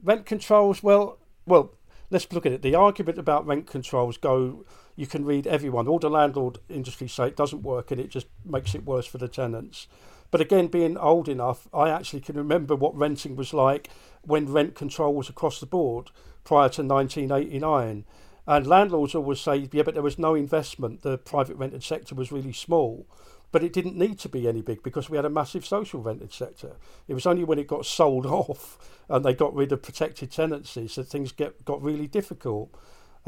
rent 0.03 0.25
controls, 0.25 0.81
well, 0.81 1.19
well, 1.45 1.75
let's 2.09 2.31
look 2.31 2.47
at 2.47 2.51
it. 2.51 2.61
The 2.63 2.73
argument 2.73 3.19
about 3.19 3.45
rent 3.45 3.67
controls 3.67 4.17
go, 4.17 4.65
you 4.99 5.07
can 5.07 5.23
read 5.23 5.47
everyone. 5.47 5.87
All 5.87 5.97
the 5.97 6.09
landlord 6.09 6.57
industry 6.67 7.07
say 7.07 7.27
it 7.27 7.37
doesn't 7.37 7.63
work 7.63 7.89
and 7.89 8.01
it 8.01 8.09
just 8.09 8.27
makes 8.43 8.75
it 8.75 8.83
worse 8.83 9.05
for 9.05 9.17
the 9.17 9.29
tenants. 9.29 9.87
But 10.29 10.41
again, 10.41 10.67
being 10.67 10.97
old 10.97 11.29
enough, 11.29 11.69
I 11.73 11.89
actually 11.89 12.19
can 12.19 12.35
remember 12.35 12.75
what 12.75 12.97
renting 12.97 13.37
was 13.37 13.53
like 13.53 13.89
when 14.23 14.51
rent 14.51 14.75
control 14.75 15.15
was 15.15 15.29
across 15.29 15.61
the 15.61 15.65
board 15.65 16.11
prior 16.43 16.67
to 16.67 16.83
1989. 16.83 18.03
And 18.45 18.67
landlords 18.67 19.15
always 19.15 19.39
say, 19.39 19.69
yeah, 19.71 19.83
but 19.83 19.93
there 19.93 20.03
was 20.03 20.19
no 20.19 20.35
investment. 20.35 21.01
The 21.01 21.17
private 21.17 21.55
rented 21.55 21.81
sector 21.83 22.13
was 22.13 22.33
really 22.33 22.51
small. 22.51 23.07
But 23.53 23.63
it 23.63 23.71
didn't 23.71 23.95
need 23.95 24.19
to 24.19 24.29
be 24.29 24.49
any 24.49 24.61
big 24.61 24.83
because 24.83 25.09
we 25.09 25.15
had 25.15 25.25
a 25.25 25.29
massive 25.29 25.65
social 25.65 26.01
rented 26.01 26.33
sector. 26.33 26.75
It 27.07 27.13
was 27.13 27.25
only 27.25 27.45
when 27.45 27.57
it 27.57 27.67
got 27.67 27.85
sold 27.85 28.25
off 28.25 28.77
and 29.07 29.23
they 29.23 29.33
got 29.33 29.55
rid 29.55 29.71
of 29.71 29.81
protected 29.81 30.29
tenancies 30.29 30.95
that 30.95 31.05
things 31.05 31.31
get, 31.31 31.63
got 31.63 31.81
really 31.81 32.07
difficult. 32.07 32.69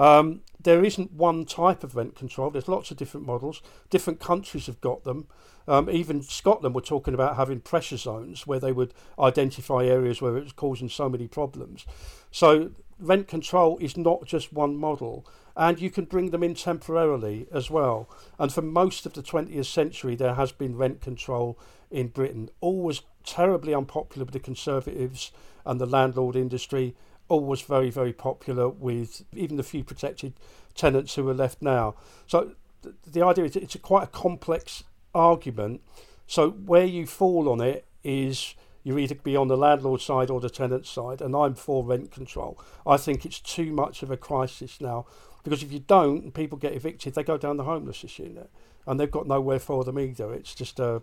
Um, 0.01 0.41
there 0.59 0.83
isn't 0.83 1.13
one 1.13 1.45
type 1.45 1.83
of 1.83 1.95
rent 1.95 2.15
control. 2.15 2.49
There's 2.49 2.67
lots 2.67 2.89
of 2.89 2.97
different 2.97 3.27
models. 3.27 3.61
Different 3.91 4.19
countries 4.19 4.65
have 4.65 4.81
got 4.81 5.03
them. 5.03 5.27
Um, 5.67 5.91
even 5.91 6.23
Scotland 6.23 6.73
were 6.73 6.81
talking 6.81 7.13
about 7.13 7.35
having 7.35 7.59
pressure 7.59 7.97
zones 7.97 8.47
where 8.47 8.59
they 8.59 8.71
would 8.71 8.95
identify 9.19 9.85
areas 9.85 10.19
where 10.19 10.37
it 10.37 10.43
was 10.43 10.53
causing 10.53 10.89
so 10.89 11.07
many 11.07 11.27
problems. 11.27 11.85
So 12.31 12.71
rent 12.99 13.27
control 13.27 13.77
is 13.77 13.95
not 13.95 14.25
just 14.25 14.51
one 14.51 14.75
model, 14.75 15.23
and 15.55 15.79
you 15.79 15.91
can 15.91 16.05
bring 16.05 16.31
them 16.31 16.41
in 16.41 16.55
temporarily 16.55 17.45
as 17.51 17.69
well. 17.69 18.09
And 18.39 18.51
for 18.51 18.63
most 18.63 19.05
of 19.05 19.13
the 19.13 19.21
20th 19.21 19.65
century, 19.65 20.15
there 20.15 20.33
has 20.33 20.51
been 20.51 20.77
rent 20.77 21.01
control 21.01 21.59
in 21.91 22.07
Britain. 22.07 22.49
Always 22.59 23.03
terribly 23.23 23.75
unpopular 23.75 24.25
with 24.25 24.33
the 24.33 24.39
Conservatives 24.39 25.31
and 25.63 25.79
the 25.79 25.85
landlord 25.85 26.35
industry 26.35 26.95
always 27.27 27.61
very, 27.61 27.89
very 27.89 28.13
popular 28.13 28.69
with 28.69 29.23
even 29.33 29.57
the 29.57 29.63
few 29.63 29.83
protected 29.83 30.33
tenants 30.75 31.15
who 31.15 31.27
are 31.29 31.33
left 31.33 31.61
now. 31.61 31.95
So 32.27 32.51
th- 32.83 32.95
the 33.05 33.25
idea 33.25 33.45
is 33.45 33.55
it's 33.55 33.75
a 33.75 33.79
quite 33.79 34.03
a 34.03 34.07
complex 34.07 34.83
argument. 35.13 35.81
So 36.27 36.51
where 36.51 36.85
you 36.85 37.05
fall 37.05 37.49
on 37.49 37.61
it 37.61 37.85
is 38.03 38.55
You 38.83 38.97
either 38.97 39.15
be 39.15 39.35
on 39.35 39.47
the 39.47 39.57
landlord 39.57 40.01
side 40.01 40.29
or 40.29 40.39
the 40.39 40.49
tenant 40.49 40.85
side, 40.87 41.21
and 41.21 41.35
I'm 41.35 41.53
for 41.53 41.83
rent 41.83 42.11
control. 42.11 42.59
I 42.85 42.97
think 42.97 43.25
it's 43.25 43.39
too 43.39 43.71
much 43.71 44.01
of 44.01 44.09
a 44.09 44.17
crisis 44.17 44.81
now 44.81 45.05
because 45.43 45.63
if 45.63 45.71
you 45.71 45.79
don't, 45.79 46.23
and 46.23 46.33
people 46.33 46.57
get 46.57 46.73
evicted, 46.73 47.13
they 47.13 47.23
go 47.23 47.37
down 47.37 47.57
the 47.57 47.63
homelessness 47.63 48.17
unit, 48.19 48.49
and 48.85 48.99
they've 48.99 49.11
got 49.11 49.27
nowhere 49.27 49.59
for 49.59 49.83
them 49.83 49.99
either. 49.99 50.33
It's 50.33 50.55
just 50.55 50.79
a, 50.79 51.01